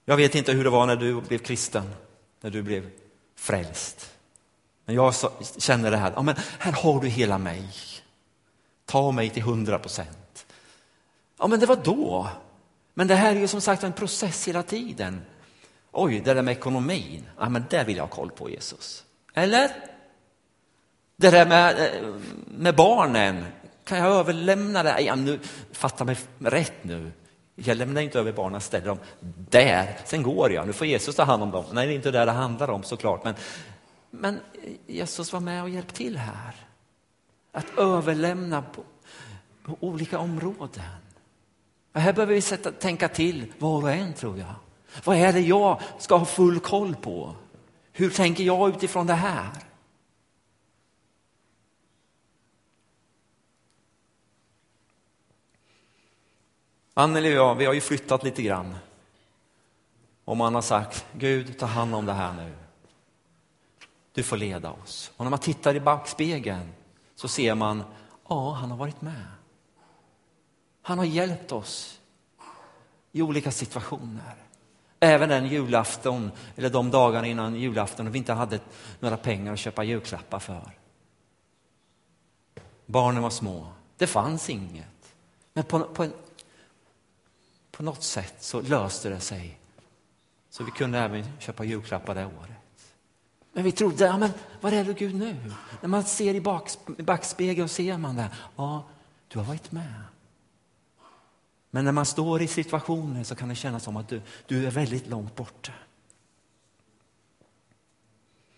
Jag 0.06 0.18
vet 0.18 0.36
inte 0.36 0.52
hur 0.52 0.64
det 0.64 0.70
var 0.70 0.86
när 0.86 0.96
du 0.96 1.22
blev 1.22 1.38
kristen, 1.38 1.94
när 2.42 2.50
du 2.50 2.62
blev 2.62 2.92
frälst. 3.36 4.14
Men 4.86 4.96
jag 4.96 5.14
känner 5.58 5.92
det 5.92 5.98
här, 5.98 6.14
ja, 6.16 6.22
men 6.22 6.36
här 6.60 6.72
har 6.72 7.02
du 7.02 7.08
hela 7.08 7.38
mig. 7.38 7.70
Ta 8.86 9.12
mig 9.12 9.30
till 9.30 9.44
hundra 9.44 9.80
procent. 9.80 10.46
Ja, 11.38 11.48
men 11.48 11.60
det 11.60 11.66
var 11.66 11.76
då. 11.76 12.30
Men 12.94 13.08
det 13.08 13.16
här 13.16 13.36
är 13.36 13.40
ju 13.40 13.48
som 13.48 13.62
sagt 13.62 13.84
en 13.84 13.94
process 13.94 14.48
hela 14.48 14.64
tiden. 14.64 15.22
Oj, 15.92 16.20
det 16.20 16.34
där 16.34 16.42
med 16.42 16.52
ekonomin, 16.52 17.26
ja, 17.40 17.50
men 17.50 17.66
det 17.70 17.84
vill 17.84 17.98
jag 17.98 18.04
ha 18.04 18.16
koll 18.16 18.32
på 18.32 18.50
Jesus. 18.50 19.04
Eller? 19.34 19.72
Det 21.16 21.30
där 21.32 21.46
med, 21.46 21.80
eh, 21.80 22.14
med 22.48 22.76
barnen, 22.76 23.46
kan 23.84 23.98
jag 23.98 24.08
överlämna 24.08 24.84
det? 24.84 25.02
Ja, 25.02 25.16
nu, 25.16 25.40
fatta 25.72 26.04
mig 26.04 26.18
rätt 26.40 26.84
nu. 26.84 27.12
Jag 27.56 27.78
lämnar 27.78 28.02
inte 28.02 28.20
över 28.20 28.32
barnen, 28.32 28.62
ställer 28.62 28.88
dem 28.88 29.00
där, 29.50 29.98
sen 30.06 30.24
går 30.24 30.52
jag. 30.52 30.68
Nu 30.68 30.74
får 30.74 30.88
Jesus 30.88 31.16
ta 31.16 31.24
hand 31.24 31.44
om 31.44 31.52
dem. 31.52 31.66
Nej, 31.72 31.88
det 31.88 31.94
är 31.94 31.96
inte 31.96 32.12
det 32.12 32.26
det 32.26 32.32
handlar 32.32 32.70
om 32.70 32.84
såklart. 32.84 33.24
Men, 33.24 33.36
men 34.10 34.36
eh, 34.36 34.72
Jesus 34.88 35.34
var 35.34 35.40
med 35.40 35.64
och 35.64 35.70
hjälpte 35.70 35.96
till 35.96 36.18
här. 36.18 36.56
Att 37.52 37.78
överlämna 37.78 38.62
på, 38.62 38.84
på 39.66 39.78
olika 39.80 40.20
områden. 40.20 40.84
Och 41.94 42.02
här 42.02 42.14
behöver 42.14 42.34
vi 42.34 42.42
sätta, 42.42 42.72
tänka 42.72 43.08
till 43.10 43.54
var 43.58 43.82
och 43.84 43.92
en 43.92 44.14
tror 44.14 44.38
jag. 44.38 44.56
Vad 45.04 45.18
är 45.18 45.34
det 45.34 45.42
jag 45.42 45.82
ska 46.00 46.18
ha 46.18 46.26
full 46.26 46.60
koll 46.60 46.96
på? 46.96 47.36
Hur 47.92 48.10
tänker 48.10 48.44
jag 48.44 48.70
utifrån 48.70 49.08
det 49.08 49.14
här? 49.14 49.50
Anneli 56.94 57.30
och 57.30 57.34
jag, 57.34 57.56
vi 57.56 57.66
har 57.66 57.74
ju 57.74 57.82
flyttat 57.82 58.24
lite 58.24 58.42
grann. 58.42 58.76
Och 60.26 60.38
man 60.38 60.56
har 60.56 60.62
sagt, 60.62 61.06
Gud 61.14 61.60
ta 61.60 61.66
hand 61.66 61.96
om 61.96 62.06
det 62.06 62.14
här 62.14 62.34
nu. 62.34 62.54
Du 64.14 64.24
får 64.24 64.38
leda 64.38 64.72
oss. 64.72 65.12
Och 65.18 65.26
när 65.26 65.30
man 65.30 65.40
tittar 65.40 65.76
i 65.76 65.80
backspegeln 65.80 66.72
så 67.16 67.28
ser 67.28 67.56
man, 67.56 67.84
ja, 68.30 68.52
han 68.52 68.72
har 68.72 68.78
varit 68.78 69.02
med. 69.02 69.26
Han 70.82 70.98
har 70.98 71.06
hjälpt 71.06 71.52
oss 71.52 72.00
i 73.12 73.22
olika 73.22 73.52
situationer. 73.52 74.36
Även 75.00 75.30
den 75.30 75.48
julafton, 75.48 76.32
eller 76.56 76.70
de 76.70 76.92
dagarna 76.92 77.28
innan 77.28 77.56
julafton, 77.56 78.06
när 78.06 78.12
vi 78.12 78.18
inte 78.18 78.34
hade 78.34 78.60
några 79.00 79.18
pengar 79.18 79.54
att 79.54 79.60
köpa 79.60 79.84
julklappar 79.84 80.40
för. 80.40 80.72
Barnen 82.86 83.24
var 83.24 83.30
små, 83.30 83.68
det 83.98 84.08
fanns 84.08 84.50
inget. 84.50 85.14
Men 85.54 85.64
på, 85.64 85.80
på, 85.80 86.04
en, 86.04 86.14
på 87.72 87.84
något 87.84 88.04
sätt 88.04 88.36
så 88.40 88.62
löste 88.62 89.10
det 89.10 89.20
sig. 89.20 89.58
Så 90.50 90.64
vi 90.64 90.72
kunde 90.72 91.00
även 91.00 91.26
köpa 91.40 91.64
julklappar 91.64 92.16
det 92.16 92.26
året. 92.26 92.62
Men 93.54 93.64
vi 93.64 93.72
trodde, 93.72 94.06
ja, 94.06 94.18
men 94.18 94.32
var 94.62 94.72
är 94.72 94.84
du 94.84 94.94
Gud 94.94 95.16
nu? 95.16 95.52
När 95.82 95.90
man 95.90 96.04
ser 96.04 96.34
i, 96.34 96.38
i 96.98 97.04
backspegeln 97.04 97.64
och 97.64 97.72
ser 97.72 97.98
man 97.98 98.16
det, 98.16 98.30
ja, 98.56 98.84
du 99.28 99.40
har 99.40 99.46
varit 99.46 99.72
med. 99.72 99.94
Men 101.72 101.86
när 101.86 101.92
man 101.92 102.06
står 102.06 102.42
i 102.42 102.48
situationer 102.48 103.24
så 103.24 103.36
kan 103.36 103.50
det 103.50 103.56
kännas 103.56 103.84
som 103.84 103.98
att 103.98 104.10
du, 104.10 104.22
du 104.48 104.68
är 104.68 104.72
väldigt 104.72 105.08
långt 105.08 105.36
borta. 105.36 105.74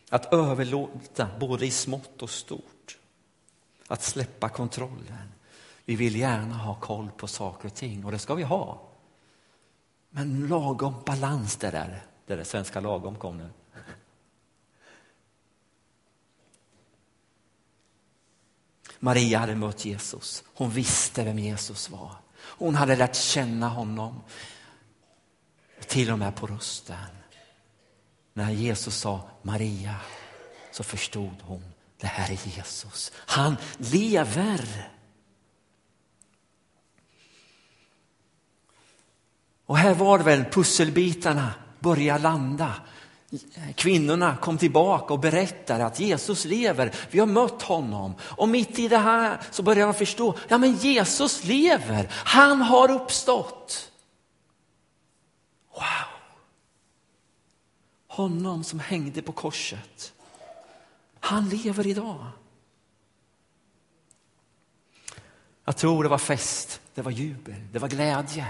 Att 0.09 0.33
överlåta 0.33 1.29
både 1.39 1.65
i 1.65 1.71
smått 1.71 2.21
och 2.21 2.29
stort. 2.29 2.97
Att 3.87 4.03
släppa 4.03 4.49
kontrollen. 4.49 5.31
Vi 5.85 5.95
vill 5.95 6.15
gärna 6.15 6.57
ha 6.57 6.75
koll 6.75 7.09
på 7.17 7.27
saker 7.27 7.67
och 7.67 7.75
ting 7.75 8.05
och 8.05 8.11
det 8.11 8.19
ska 8.19 8.35
vi 8.35 8.43
ha. 8.43 8.81
Men 10.09 10.47
lagom 10.47 10.93
balans 11.05 11.55
det 11.55 11.71
där, 11.71 12.03
det 12.25 12.35
där 12.35 12.43
svenska 12.43 12.79
lagom 12.79 13.15
kom 13.15 13.37
nu. 13.37 13.49
Maria 18.99 19.39
hade 19.39 19.55
mött 19.55 19.85
Jesus. 19.85 20.43
Hon 20.53 20.69
visste 20.69 21.23
vem 21.23 21.39
Jesus 21.39 21.89
var. 21.89 22.22
Hon 22.43 22.75
hade 22.75 22.95
lärt 22.95 23.15
känna 23.15 23.69
honom. 23.69 24.23
Till 25.87 26.11
och 26.11 26.19
med 26.19 26.35
på 26.35 26.47
rösten. 26.47 26.97
När 28.33 28.51
Jesus 28.51 28.95
sa 28.95 29.29
Maria 29.41 29.95
så 30.71 30.83
förstod 30.83 31.35
hon 31.41 31.73
det 32.03 32.07
här 32.07 32.31
är 32.31 32.57
Jesus. 32.57 33.11
Han 33.15 33.55
lever. 33.77 34.89
Och 39.65 39.77
här 39.77 39.93
var 39.93 40.17
det 40.17 40.23
väl 40.23 40.45
pusselbitarna 40.45 41.53
börjar 41.79 42.19
landa. 42.19 42.73
Kvinnorna 43.75 44.37
kom 44.37 44.57
tillbaka 44.57 45.13
och 45.13 45.19
berättade 45.19 45.85
att 45.85 45.99
Jesus 45.99 46.45
lever, 46.45 46.95
vi 47.11 47.19
har 47.19 47.27
mött 47.27 47.61
honom. 47.61 48.15
Och 48.19 48.49
mitt 48.49 48.79
i 48.79 48.87
det 48.87 48.97
här 48.97 49.41
så 49.51 49.63
börjar 49.63 49.85
de 49.85 49.93
förstå, 49.93 50.35
ja 50.47 50.57
men 50.57 50.75
Jesus 50.75 51.43
lever, 51.43 52.07
han 52.11 52.61
har 52.61 52.91
uppstått. 52.91 53.91
Wow! 55.73 55.83
Honom 58.07 58.63
som 58.63 58.79
hängde 58.79 59.21
på 59.21 59.31
korset, 59.31 60.13
han 61.19 61.49
lever 61.49 61.87
idag. 61.87 62.27
Jag 65.65 65.77
tror 65.77 66.03
det 66.03 66.09
var 66.09 66.17
fest, 66.17 66.81
det 66.93 67.01
var 67.01 67.11
jubel, 67.11 67.67
det 67.71 67.79
var 67.79 67.87
glädje. 67.87 68.47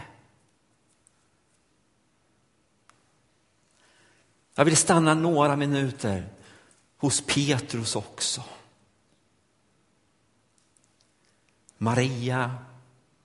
Jag 4.55 4.65
vill 4.65 4.77
stanna 4.77 5.13
några 5.13 5.55
minuter 5.55 6.29
hos 6.97 7.21
Petrus 7.21 7.95
också. 7.95 8.43
Maria 11.77 12.57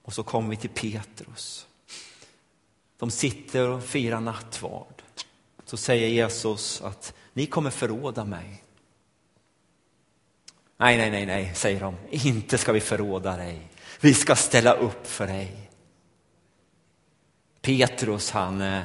och 0.03 0.12
så 0.12 0.23
kommer 0.23 0.51
vi 0.51 0.57
till 0.57 0.71
Petrus. 0.71 1.67
De 2.99 3.11
sitter 3.11 3.69
och 3.69 3.85
firar 3.85 4.21
nattvard. 4.21 5.03
Så 5.64 5.77
säger 5.77 6.09
Jesus 6.09 6.83
att 6.83 7.14
ni 7.33 7.47
kommer 7.47 7.71
förråda 7.71 8.25
mig. 8.25 8.64
Nej, 10.77 10.97
nej, 10.97 11.11
nej, 11.11 11.27
nej, 11.27 11.55
säger 11.55 11.81
de. 11.81 11.97
Inte 12.11 12.59
ska 12.59 12.73
vi 12.73 12.81
förråda 12.81 13.37
dig. 13.37 13.69
Vi 14.01 14.14
ska 14.14 14.37
ställa 14.37 14.73
upp 14.73 15.07
för 15.07 15.27
dig. 15.27 15.71
Petrus 17.61 18.31
han 18.31 18.61
eh, 18.61 18.83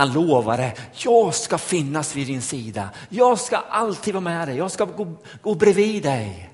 han 0.00 0.12
lovade, 0.12 0.72
jag 0.92 1.34
ska 1.34 1.58
finnas 1.58 2.16
vid 2.16 2.26
din 2.26 2.42
sida. 2.42 2.90
Jag 3.08 3.38
ska 3.38 3.56
alltid 3.56 4.14
vara 4.14 4.20
med 4.20 4.48
dig. 4.48 4.56
Jag 4.56 4.70
ska 4.70 4.84
gå, 4.84 5.14
gå 5.42 5.54
bredvid 5.54 6.02
dig. 6.02 6.50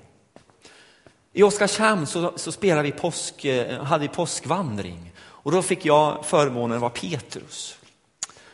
I 1.33 1.43
Oskarshamn 1.43 2.07
så, 2.07 2.33
så 2.35 2.51
spelade 2.51 2.83
vi 2.83 2.91
påsk, 2.91 3.45
eh, 3.45 3.83
hade 3.83 4.01
vi 4.01 4.07
påskvandring 4.07 5.11
och 5.19 5.51
då 5.51 5.61
fick 5.61 5.85
jag 5.85 6.25
förmånen 6.25 6.75
att 6.75 6.81
vara 6.81 6.91
Petrus. 6.91 7.77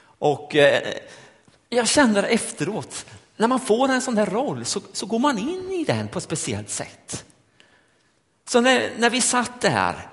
Och 0.04 0.56
eh, 0.56 0.94
jag 1.70 1.88
kände 1.88 2.22
efteråt, 2.22 3.06
när 3.38 3.48
man 3.48 3.60
får 3.60 3.90
en 3.90 4.02
sån 4.02 4.16
där 4.16 4.26
roll 4.26 4.66
så, 4.66 4.82
så 4.94 5.06
går 5.06 5.20
man 5.20 5.38
in 5.38 5.72
i 5.72 5.84
den 5.84 6.08
på 6.08 6.18
ett 6.18 6.24
speciellt 6.24 6.70
sätt. 6.70 7.26
Så 8.48 8.62
när, 8.62 8.92
när 8.98 9.10
vi 9.10 9.22
satt 9.22 9.62
där 9.62 10.10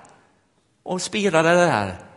och 0.83 1.01
spelade 1.01 1.49
det 1.49 1.55
där 1.55 2.10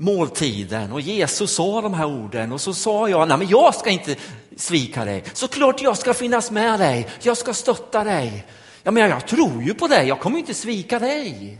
måltiden 0.00 0.92
och 0.92 1.00
Jesus 1.00 1.54
sa 1.54 1.80
de 1.80 1.94
här 1.94 2.06
orden 2.06 2.52
och 2.52 2.60
så 2.60 2.74
sa 2.74 3.08
jag, 3.08 3.28
nej 3.28 3.38
men 3.38 3.48
jag 3.48 3.74
ska 3.74 3.90
inte 3.90 4.16
svika 4.56 5.04
dig. 5.04 5.24
Såklart 5.32 5.82
jag 5.82 5.98
ska 5.98 6.14
finnas 6.14 6.50
med 6.50 6.80
dig, 6.80 7.08
jag 7.22 7.36
ska 7.36 7.54
stötta 7.54 8.04
dig. 8.04 8.46
Ja, 8.82 8.90
men 8.90 9.10
jag 9.10 9.26
tror 9.26 9.62
ju 9.62 9.74
på 9.74 9.88
dig, 9.88 10.08
jag 10.08 10.20
kommer 10.20 10.38
inte 10.38 10.54
svika 10.54 10.98
dig. 10.98 11.58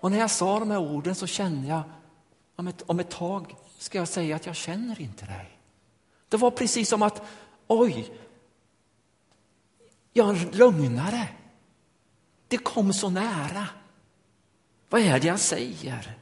Och 0.00 0.10
när 0.10 0.18
jag 0.18 0.30
sa 0.30 0.58
de 0.58 0.70
här 0.70 0.78
orden 0.78 1.14
så 1.14 1.26
kände 1.26 1.68
jag, 1.68 1.82
om 2.56 2.68
ett, 2.68 2.82
om 2.86 3.00
ett 3.00 3.10
tag 3.10 3.54
ska 3.78 3.98
jag 3.98 4.08
säga 4.08 4.36
att 4.36 4.46
jag 4.46 4.56
känner 4.56 5.00
inte 5.00 5.26
dig. 5.26 5.58
Det 6.28 6.36
var 6.36 6.50
precis 6.50 6.88
som 6.88 7.02
att, 7.02 7.22
oj, 7.66 8.12
jag 10.12 10.28
är 10.28 10.30
en 10.30 10.50
lögnare. 10.50 11.28
Det 12.48 12.58
kom 12.58 12.92
så 12.92 13.10
nära. 13.10 13.66
Vad 14.88 15.00
är 15.00 15.20
det 15.20 15.26
jag 15.26 15.40
säger? 15.40 16.18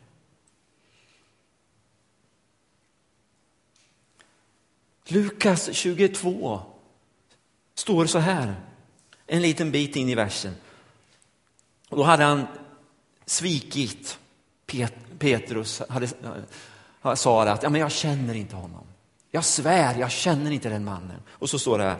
Lukas 5.04 5.68
22 5.72 6.60
står 7.74 8.06
så 8.06 8.18
här, 8.18 8.54
en 9.26 9.42
liten 9.42 9.70
bit 9.70 9.96
in 9.96 10.08
i 10.08 10.14
versen. 10.14 10.54
då 11.88 12.02
hade 12.02 12.24
han 12.24 12.46
svikit 13.26 14.18
Pet 14.66 14.94
Petrus, 15.18 15.82
hade, 15.88 16.08
eh, 17.02 17.14
sa 17.14 17.42
att 17.42 17.62
ja, 17.62 17.70
men 17.70 17.80
jag 17.80 17.92
känner 17.92 18.34
inte 18.34 18.56
honom. 18.56 18.86
Jag 19.30 19.44
svär, 19.44 19.98
jag 19.98 20.10
känner 20.10 20.50
inte 20.50 20.68
den 20.68 20.84
mannen. 20.84 21.22
Och 21.28 21.50
så 21.50 21.58
står 21.58 21.78
det 21.78 21.84
här, 21.84 21.98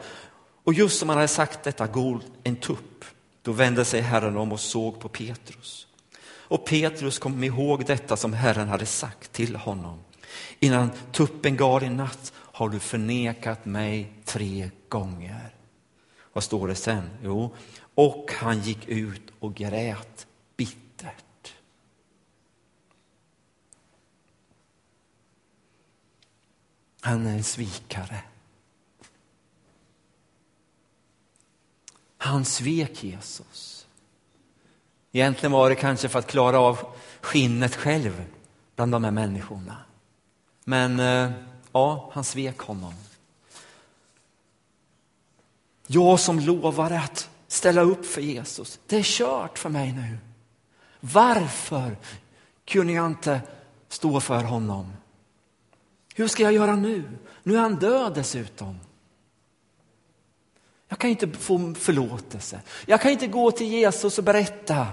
och 0.64 0.74
just 0.74 0.98
som 0.98 1.09
han 1.09 1.18
hade 1.18 1.29
sagt 1.29 1.62
detta 1.62 1.87
gol 1.87 2.22
en 2.42 2.57
tupp. 2.57 3.05
Då 3.42 3.52
vände 3.52 3.85
sig 3.85 4.00
Herren 4.00 4.37
om 4.37 4.52
och 4.52 4.61
såg 4.61 5.00
på 5.00 5.09
Petrus. 5.09 5.87
Och 6.49 6.67
Petrus 6.67 7.19
kom 7.19 7.45
ihåg 7.45 7.87
detta 7.87 8.17
som 8.17 8.33
Herren 8.33 8.69
hade 8.69 8.87
sagt 8.87 9.33
till 9.33 9.57
honom. 9.57 9.99
Innan 10.61 10.91
tuppen 11.13 11.57
gav 11.57 11.83
i 11.83 11.89
natt 11.89 12.33
har 12.37 12.69
du 12.69 12.79
förnekat 12.79 13.65
mig 13.65 14.13
tre 14.25 14.71
gånger. 14.89 15.55
Vad 16.33 16.45
står 16.45 16.69
det 16.69 16.75
sen? 16.75 17.11
Jo, 17.23 17.55
och 17.95 18.31
han 18.39 18.61
gick 18.61 18.89
ut 18.89 19.33
och 19.39 19.55
grät 19.55 20.27
bittert. 20.57 21.55
Han 27.01 27.27
är 27.27 27.33
en 27.33 27.45
svikare. 27.45 28.23
Han 32.17 32.45
svek 32.45 33.05
Jesus. 33.05 33.86
Egentligen 35.16 35.52
var 35.52 35.68
det 35.68 35.74
kanske 35.74 36.09
för 36.09 36.18
att 36.18 36.26
klara 36.26 36.59
av 36.59 36.79
skinnet 37.20 37.76
själv 37.76 38.24
bland 38.74 38.92
de 38.92 39.05
här 39.05 39.11
människorna. 39.11 39.76
Men 40.64 41.00
eh, 41.00 41.31
ja, 41.72 42.11
han 42.12 42.24
svek 42.24 42.59
honom. 42.59 42.94
Jag 45.87 46.20
som 46.20 46.40
lovade 46.40 46.98
att 47.00 47.31
ställa 47.48 47.81
upp 47.81 48.07
för 48.07 48.20
Jesus, 48.20 48.81
det 48.87 48.96
är 48.96 49.02
kört 49.02 49.59
för 49.59 49.68
mig 49.68 49.92
nu. 49.92 50.18
Varför 51.00 51.96
kunde 52.64 52.92
jag 52.92 53.07
inte 53.07 53.40
stå 53.88 54.20
för 54.20 54.42
honom? 54.42 54.92
Hur 56.14 56.29
ska 56.29 56.42
jag 56.42 56.52
göra 56.52 56.76
nu? 56.76 57.05
Nu 57.42 57.55
är 57.55 57.61
han 57.61 57.76
död 57.76 58.14
dessutom. 58.14 58.81
Jag 60.88 60.98
kan 60.98 61.11
inte 61.11 61.29
få 61.29 61.74
förlåtelse. 61.74 62.61
Jag 62.87 63.00
kan 63.00 63.11
inte 63.11 63.26
gå 63.26 63.50
till 63.50 63.66
Jesus 63.66 64.18
och 64.18 64.24
berätta. 64.24 64.87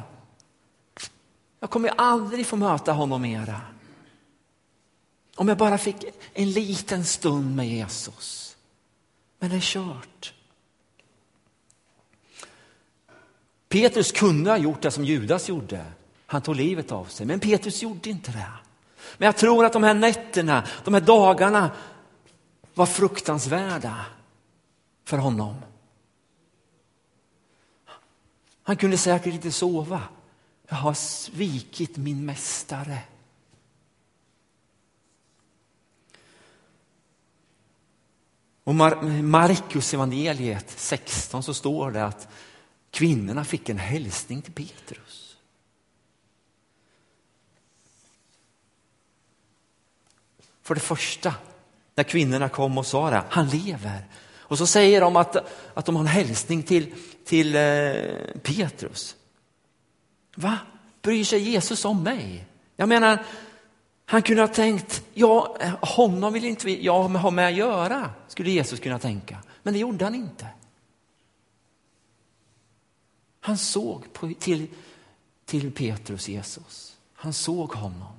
Jag 1.64 1.70
kommer 1.70 1.90
aldrig 1.98 2.46
få 2.46 2.56
möta 2.56 2.92
honom 2.92 3.22
mera. 3.22 3.62
Om 5.36 5.48
jag 5.48 5.58
bara 5.58 5.78
fick 5.78 5.96
en 6.34 6.52
liten 6.52 7.06
stund 7.06 7.56
med 7.56 7.70
Jesus. 7.70 8.58
Men 9.40 9.50
det 9.50 9.56
är 9.56 9.62
kört. 9.62 10.34
Petrus 13.70 14.12
kunde 14.12 14.50
ha 14.50 14.58
gjort 14.58 14.82
det 14.82 14.92
som 14.92 15.06
Judas 15.06 15.50
gjorde. 15.50 15.86
Han 16.26 16.42
tog 16.42 16.56
livet 16.56 16.92
av 16.92 17.06
sig, 17.06 17.26
men 17.26 17.40
Petrus 17.40 17.82
gjorde 17.82 18.10
inte 18.10 18.32
det. 18.32 18.52
Men 19.18 19.26
jag 19.26 19.38
tror 19.38 19.66
att 19.66 19.74
de 19.74 19.84
här 19.84 19.94
nätterna, 19.94 20.68
de 20.84 20.94
här 20.94 21.02
dagarna 21.02 21.72
var 22.74 22.86
fruktansvärda 22.86 24.06
för 25.06 25.18
honom. 25.18 25.56
Han 28.64 28.78
kunde 28.78 28.98
säkert 28.98 29.34
inte 29.34 29.52
sova. 29.52 30.02
Jag 30.74 30.78
har 30.78 30.94
svikit 30.94 31.98
min 31.98 32.26
mästare. 32.26 33.00
Och 38.64 38.76
Markus 39.24 39.94
evangeliet 39.94 40.70
16 40.70 41.44
så 41.44 41.54
står 41.54 41.92
det 41.92 42.06
att 42.06 42.28
kvinnorna 42.92 43.46
fick 43.46 43.70
en 43.70 43.78
hälsning 43.78 44.42
till 44.42 44.54
Petrus. 44.54 45.38
För 50.62 50.76
det 50.76 50.82
första, 50.82 51.36
när 51.96 52.04
kvinnorna 52.04 52.50
kom 52.50 52.78
och 52.78 52.86
sa 52.86 53.10
det, 53.10 53.24
han 53.30 53.50
lever. 53.50 54.08
Och 54.36 54.58
så 54.58 54.68
säger 54.68 55.02
de 55.02 55.16
att, 55.16 55.36
att 55.74 55.86
de 55.86 55.96
har 55.96 56.04
en 56.04 56.08
hälsning 56.08 56.64
till, 56.64 56.94
till 57.26 57.56
eh, 57.56 57.62
Petrus. 58.44 59.16
Va? 60.36 60.58
Bryr 61.02 61.24
sig 61.24 61.40
Jesus 61.40 61.86
om 61.86 62.04
mig? 62.04 62.46
Jag 62.76 62.90
menar, 62.90 63.26
han 64.06 64.22
kunde 64.22 64.42
ha 64.42 64.48
tänkt, 64.48 65.04
ja, 65.14 65.58
eh, 65.60 65.76
honom 65.82 66.34
vill 66.34 66.46
inte 66.46 66.86
jag 66.86 67.04
ha 67.04 67.32
med 67.32 67.48
att 67.48 67.54
göra, 67.54 68.12
skulle 68.28 68.52
Jesus 68.52 68.80
kunna 68.80 69.00
tänka. 69.00 69.44
Men 69.64 69.74
det 69.74 69.80
gjorde 69.80 70.06
han 70.06 70.16
inte. 70.16 70.48
Han 73.40 73.58
såg 73.58 74.14
på, 74.14 74.34
till, 74.40 74.68
till 75.46 75.72
Petrus 75.72 76.28
Jesus. 76.28 76.98
Han 77.14 77.34
såg 77.34 77.74
honom. 77.74 78.14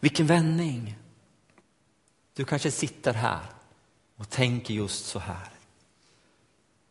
Vilken 0.00 0.26
vändning. 0.26 0.98
Du 2.34 2.44
kanske 2.44 2.70
sitter 2.70 3.14
här 3.14 3.40
och 4.16 4.30
tänker 4.30 4.74
just 4.74 5.06
så 5.06 5.18
här. 5.18 5.48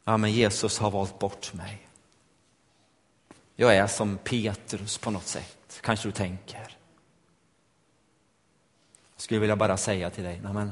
Ja, 0.03 0.17
men 0.17 0.31
Jesus 0.31 0.79
har 0.79 0.91
valt 0.91 1.19
bort 1.19 1.53
mig. 1.53 1.87
Jag 3.55 3.75
är 3.75 3.87
som 3.87 4.17
Petrus 4.17 4.97
på 4.97 5.11
något 5.11 5.27
sätt, 5.27 5.79
kanske 5.81 6.07
du 6.07 6.11
tänker. 6.11 6.77
Jag 9.15 9.21
skulle 9.21 9.39
vilja 9.39 9.55
bara 9.55 9.77
säga 9.77 10.09
till 10.09 10.23
dig, 10.23 10.39
nej 10.43 10.53
men 10.53 10.71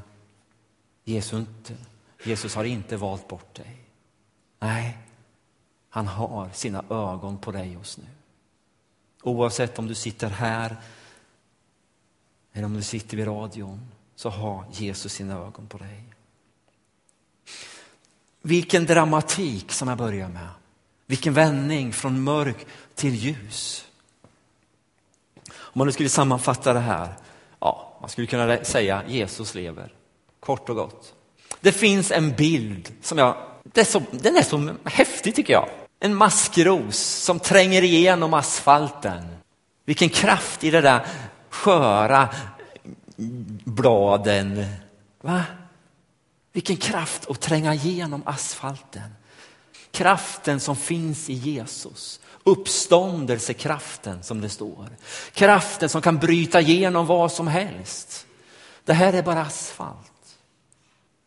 Jesus, 1.04 1.48
Jesus 2.24 2.56
har 2.56 2.64
inte 2.64 2.98
valt 2.98 3.28
bort 3.28 3.56
dig. 3.56 3.78
Nej, 4.60 4.98
han 5.90 6.08
har 6.08 6.50
sina 6.54 6.84
ögon 6.90 7.38
på 7.38 7.52
dig 7.52 7.74
just 7.74 7.98
nu. 7.98 8.06
Oavsett 9.24 9.80
om 9.80 9.88
du 9.88 9.96
sitter 9.96 10.30
här 10.30 10.78
eller 12.54 12.66
om 12.66 12.74
du 12.74 12.82
sitter 12.82 13.18
vid 13.18 13.28
radion 13.28 13.92
så 14.16 14.30
har 14.30 14.66
Jesus 14.72 15.14
sina 15.14 15.34
ögon 15.34 15.68
på 15.68 15.78
dig. 15.78 16.04
Vilken 18.42 18.86
dramatik 18.86 19.72
som 19.72 19.88
jag 19.88 19.98
börjar 19.98 20.30
med. 20.30 20.50
Vilken 21.10 21.34
vändning 21.34 21.94
från 21.94 22.24
mörk 22.24 22.66
till 22.96 23.16
ljus. 23.16 23.86
Om 25.48 25.72
man 25.74 25.88
nu 25.88 25.92
skulle 25.92 26.10
sammanfatta 26.10 26.74
det 26.74 26.80
här, 26.80 27.14
ja, 27.60 27.98
man 28.02 28.10
skulle 28.10 28.28
kunna 28.28 28.64
säga 28.64 29.04
Jesus 29.08 29.56
lever, 29.56 29.94
kort 30.40 30.70
och 30.70 30.76
gott. 30.76 31.14
Det 31.62 31.72
finns 31.72 32.12
en 32.12 32.36
bild 32.36 32.94
som 33.02 33.18
jag, 33.18 33.38
är 33.74 33.84
så, 33.84 34.02
den 34.12 34.38
är 34.38 34.42
så 34.42 34.76
häftig 34.84 35.36
tycker 35.36 35.54
jag. 35.54 35.70
En 36.00 36.16
maskros 36.16 36.98
som 36.98 37.40
tränger 37.40 37.84
igenom 37.84 38.34
asfalten. 38.34 39.28
Vilken 39.86 40.10
kraft 40.10 40.64
i 40.64 40.72
det 40.72 40.82
där 40.82 41.06
sköra 41.50 42.30
bladen. 43.64 44.66
Va? 45.22 45.44
Vilken 46.52 46.78
kraft 46.78 47.30
att 47.30 47.42
tränga 47.42 47.74
igenom 47.74 48.24
asfalten. 48.26 49.19
Kraften 49.92 50.60
som 50.60 50.76
finns 50.76 51.30
i 51.30 51.34
Jesus. 51.34 52.20
Uppståndelsekraften 52.44 54.24
som 54.24 54.42
det 54.42 54.50
står. 54.50 54.90
Kraften 55.34 55.90
som 55.90 56.02
kan 56.02 56.18
bryta 56.18 56.62
igenom 56.62 57.06
vad 57.06 57.32
som 57.32 57.48
helst. 57.48 58.26
Det 58.84 58.94
här 58.94 59.14
är 59.14 59.24
bara 59.24 59.42
asfalt. 59.42 60.38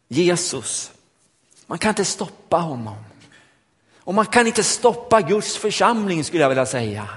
Jesus, 0.09 0.91
man 1.67 1.79
kan 1.79 1.89
inte 1.89 2.05
stoppa 2.05 2.57
honom. 2.57 2.97
Och 3.97 4.15
man 4.15 4.27
kan 4.27 4.47
inte 4.47 4.65
stoppa 4.65 5.21
Guds 5.21 5.57
församling 5.57 6.25
skulle 6.25 6.43
jag 6.43 6.49
vilja 6.49 6.67
säga. 6.67 7.09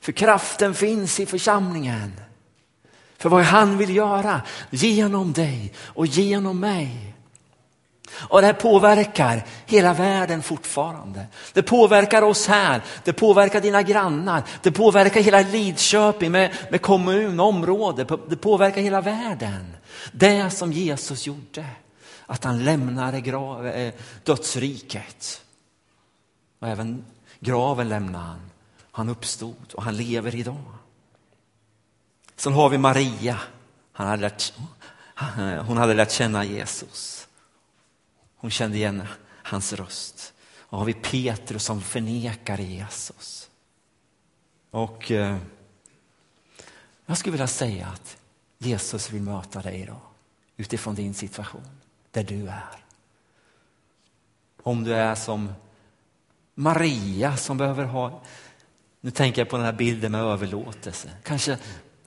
För 0.00 0.12
kraften 0.12 0.74
finns 0.74 1.20
i 1.20 1.26
församlingen. 1.26 2.20
För 3.18 3.28
vad 3.28 3.42
han 3.42 3.78
vill 3.78 3.96
göra 3.96 4.42
genom 4.70 5.32
dig 5.32 5.72
och 5.78 6.06
genom 6.06 6.60
mig. 6.60 7.14
Och 8.12 8.40
det 8.40 8.46
här 8.46 8.54
påverkar 8.54 9.44
hela 9.66 9.94
världen 9.94 10.42
fortfarande. 10.42 11.26
Det 11.52 11.62
påverkar 11.62 12.22
oss 12.22 12.46
här, 12.46 12.82
det 13.04 13.12
påverkar 13.12 13.60
dina 13.60 13.82
grannar, 13.82 14.42
det 14.62 14.72
påverkar 14.72 15.20
hela 15.20 15.40
Lidköping 15.40 16.32
med, 16.32 16.50
med 16.70 16.82
kommun, 16.82 17.40
område, 17.40 18.06
det 18.28 18.36
påverkar 18.36 18.80
hela 18.80 19.00
världen. 19.00 19.76
Det 20.12 20.50
som 20.50 20.72
Jesus 20.72 21.26
gjorde, 21.26 21.66
att 22.26 22.44
han 22.44 22.64
lämnade 22.64 23.20
grav, 23.20 23.66
eh, 23.66 23.94
dödsriket. 24.24 25.42
Och 26.58 26.68
även 26.68 27.04
graven 27.40 27.88
lämnade 27.88 28.24
han. 28.24 28.50
Han 28.92 29.08
uppstod 29.08 29.72
och 29.74 29.82
han 29.82 29.96
lever 29.96 30.34
idag. 30.34 30.64
Sen 32.36 32.52
har 32.52 32.68
vi 32.68 32.78
Maria. 32.78 33.40
Han 33.92 34.06
hade 34.06 34.22
lärt, 34.22 34.52
hon 35.66 35.76
hade 35.76 35.94
lärt 35.94 36.10
känna 36.10 36.44
Jesus. 36.44 37.19
Hon 38.40 38.50
kände 38.50 38.76
igen 38.76 39.02
hans 39.42 39.72
röst. 39.72 40.34
Och 40.58 40.78
har 40.78 40.84
vi 40.84 40.94
Petrus 40.94 41.64
som 41.64 41.80
förnekar 41.80 42.58
Jesus. 42.58 43.50
Och 44.70 45.10
eh, 45.10 45.36
jag 47.06 47.18
skulle 47.18 47.32
vilja 47.32 47.46
säga 47.46 47.86
att 47.86 48.16
Jesus 48.58 49.10
vill 49.10 49.22
möta 49.22 49.62
dig 49.62 49.80
idag 49.80 50.00
utifrån 50.56 50.94
din 50.94 51.14
situation, 51.14 51.80
där 52.10 52.24
du 52.24 52.48
är. 52.48 52.84
Om 54.62 54.84
du 54.84 54.94
är 54.94 55.14
som 55.14 55.52
Maria 56.54 57.36
som 57.36 57.58
behöver 57.58 57.84
ha, 57.84 58.22
nu 59.00 59.10
tänker 59.10 59.40
jag 59.40 59.48
på 59.48 59.56
den 59.56 59.66
här 59.66 59.72
bilden 59.72 60.12
med 60.12 60.20
överlåtelse. 60.20 61.10
Kanske, 61.22 61.58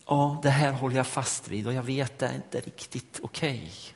ja 0.06 0.40
det 0.44 0.50
här 0.50 0.72
håller 0.72 0.96
jag 0.96 1.08
fast 1.08 1.48
vid 1.48 1.68
och 1.68 1.74
jag 1.74 1.84
vet 1.84 2.20
det 2.20 2.28
är 2.28 2.36
inte 2.36 2.60
riktigt 2.60 3.20
okej. 3.24 3.58
Okay. 3.58 3.93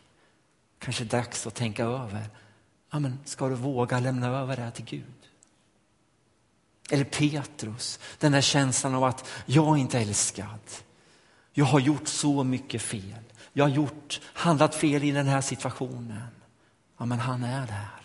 Kanske 0.79 1.03
dags 1.03 1.47
att 1.47 1.55
tänka 1.55 1.83
över, 1.83 2.29
ja, 2.91 2.99
men 2.99 3.19
ska 3.25 3.49
du 3.49 3.55
våga 3.55 3.99
lämna 3.99 4.27
över 4.27 4.55
det 4.55 4.61
här 4.61 4.71
till 4.71 4.85
Gud? 4.85 5.03
Eller 6.89 7.03
Petrus, 7.03 7.99
den 8.19 8.31
där 8.31 8.41
känslan 8.41 8.95
av 8.95 9.03
att 9.03 9.29
jag 9.45 9.77
är 9.77 9.81
inte 9.81 9.99
älskad. 9.99 10.59
Jag 11.53 11.65
har 11.65 11.79
gjort 11.79 12.07
så 12.07 12.43
mycket 12.43 12.81
fel. 12.81 13.23
Jag 13.53 13.65
har 13.65 13.69
gjort, 13.69 14.21
handlat 14.23 14.75
fel 14.75 15.03
i 15.03 15.11
den 15.11 15.27
här 15.27 15.41
situationen. 15.41 16.27
Ja, 16.97 17.05
men 17.05 17.19
han 17.19 17.43
är 17.43 17.67
där. 17.67 17.96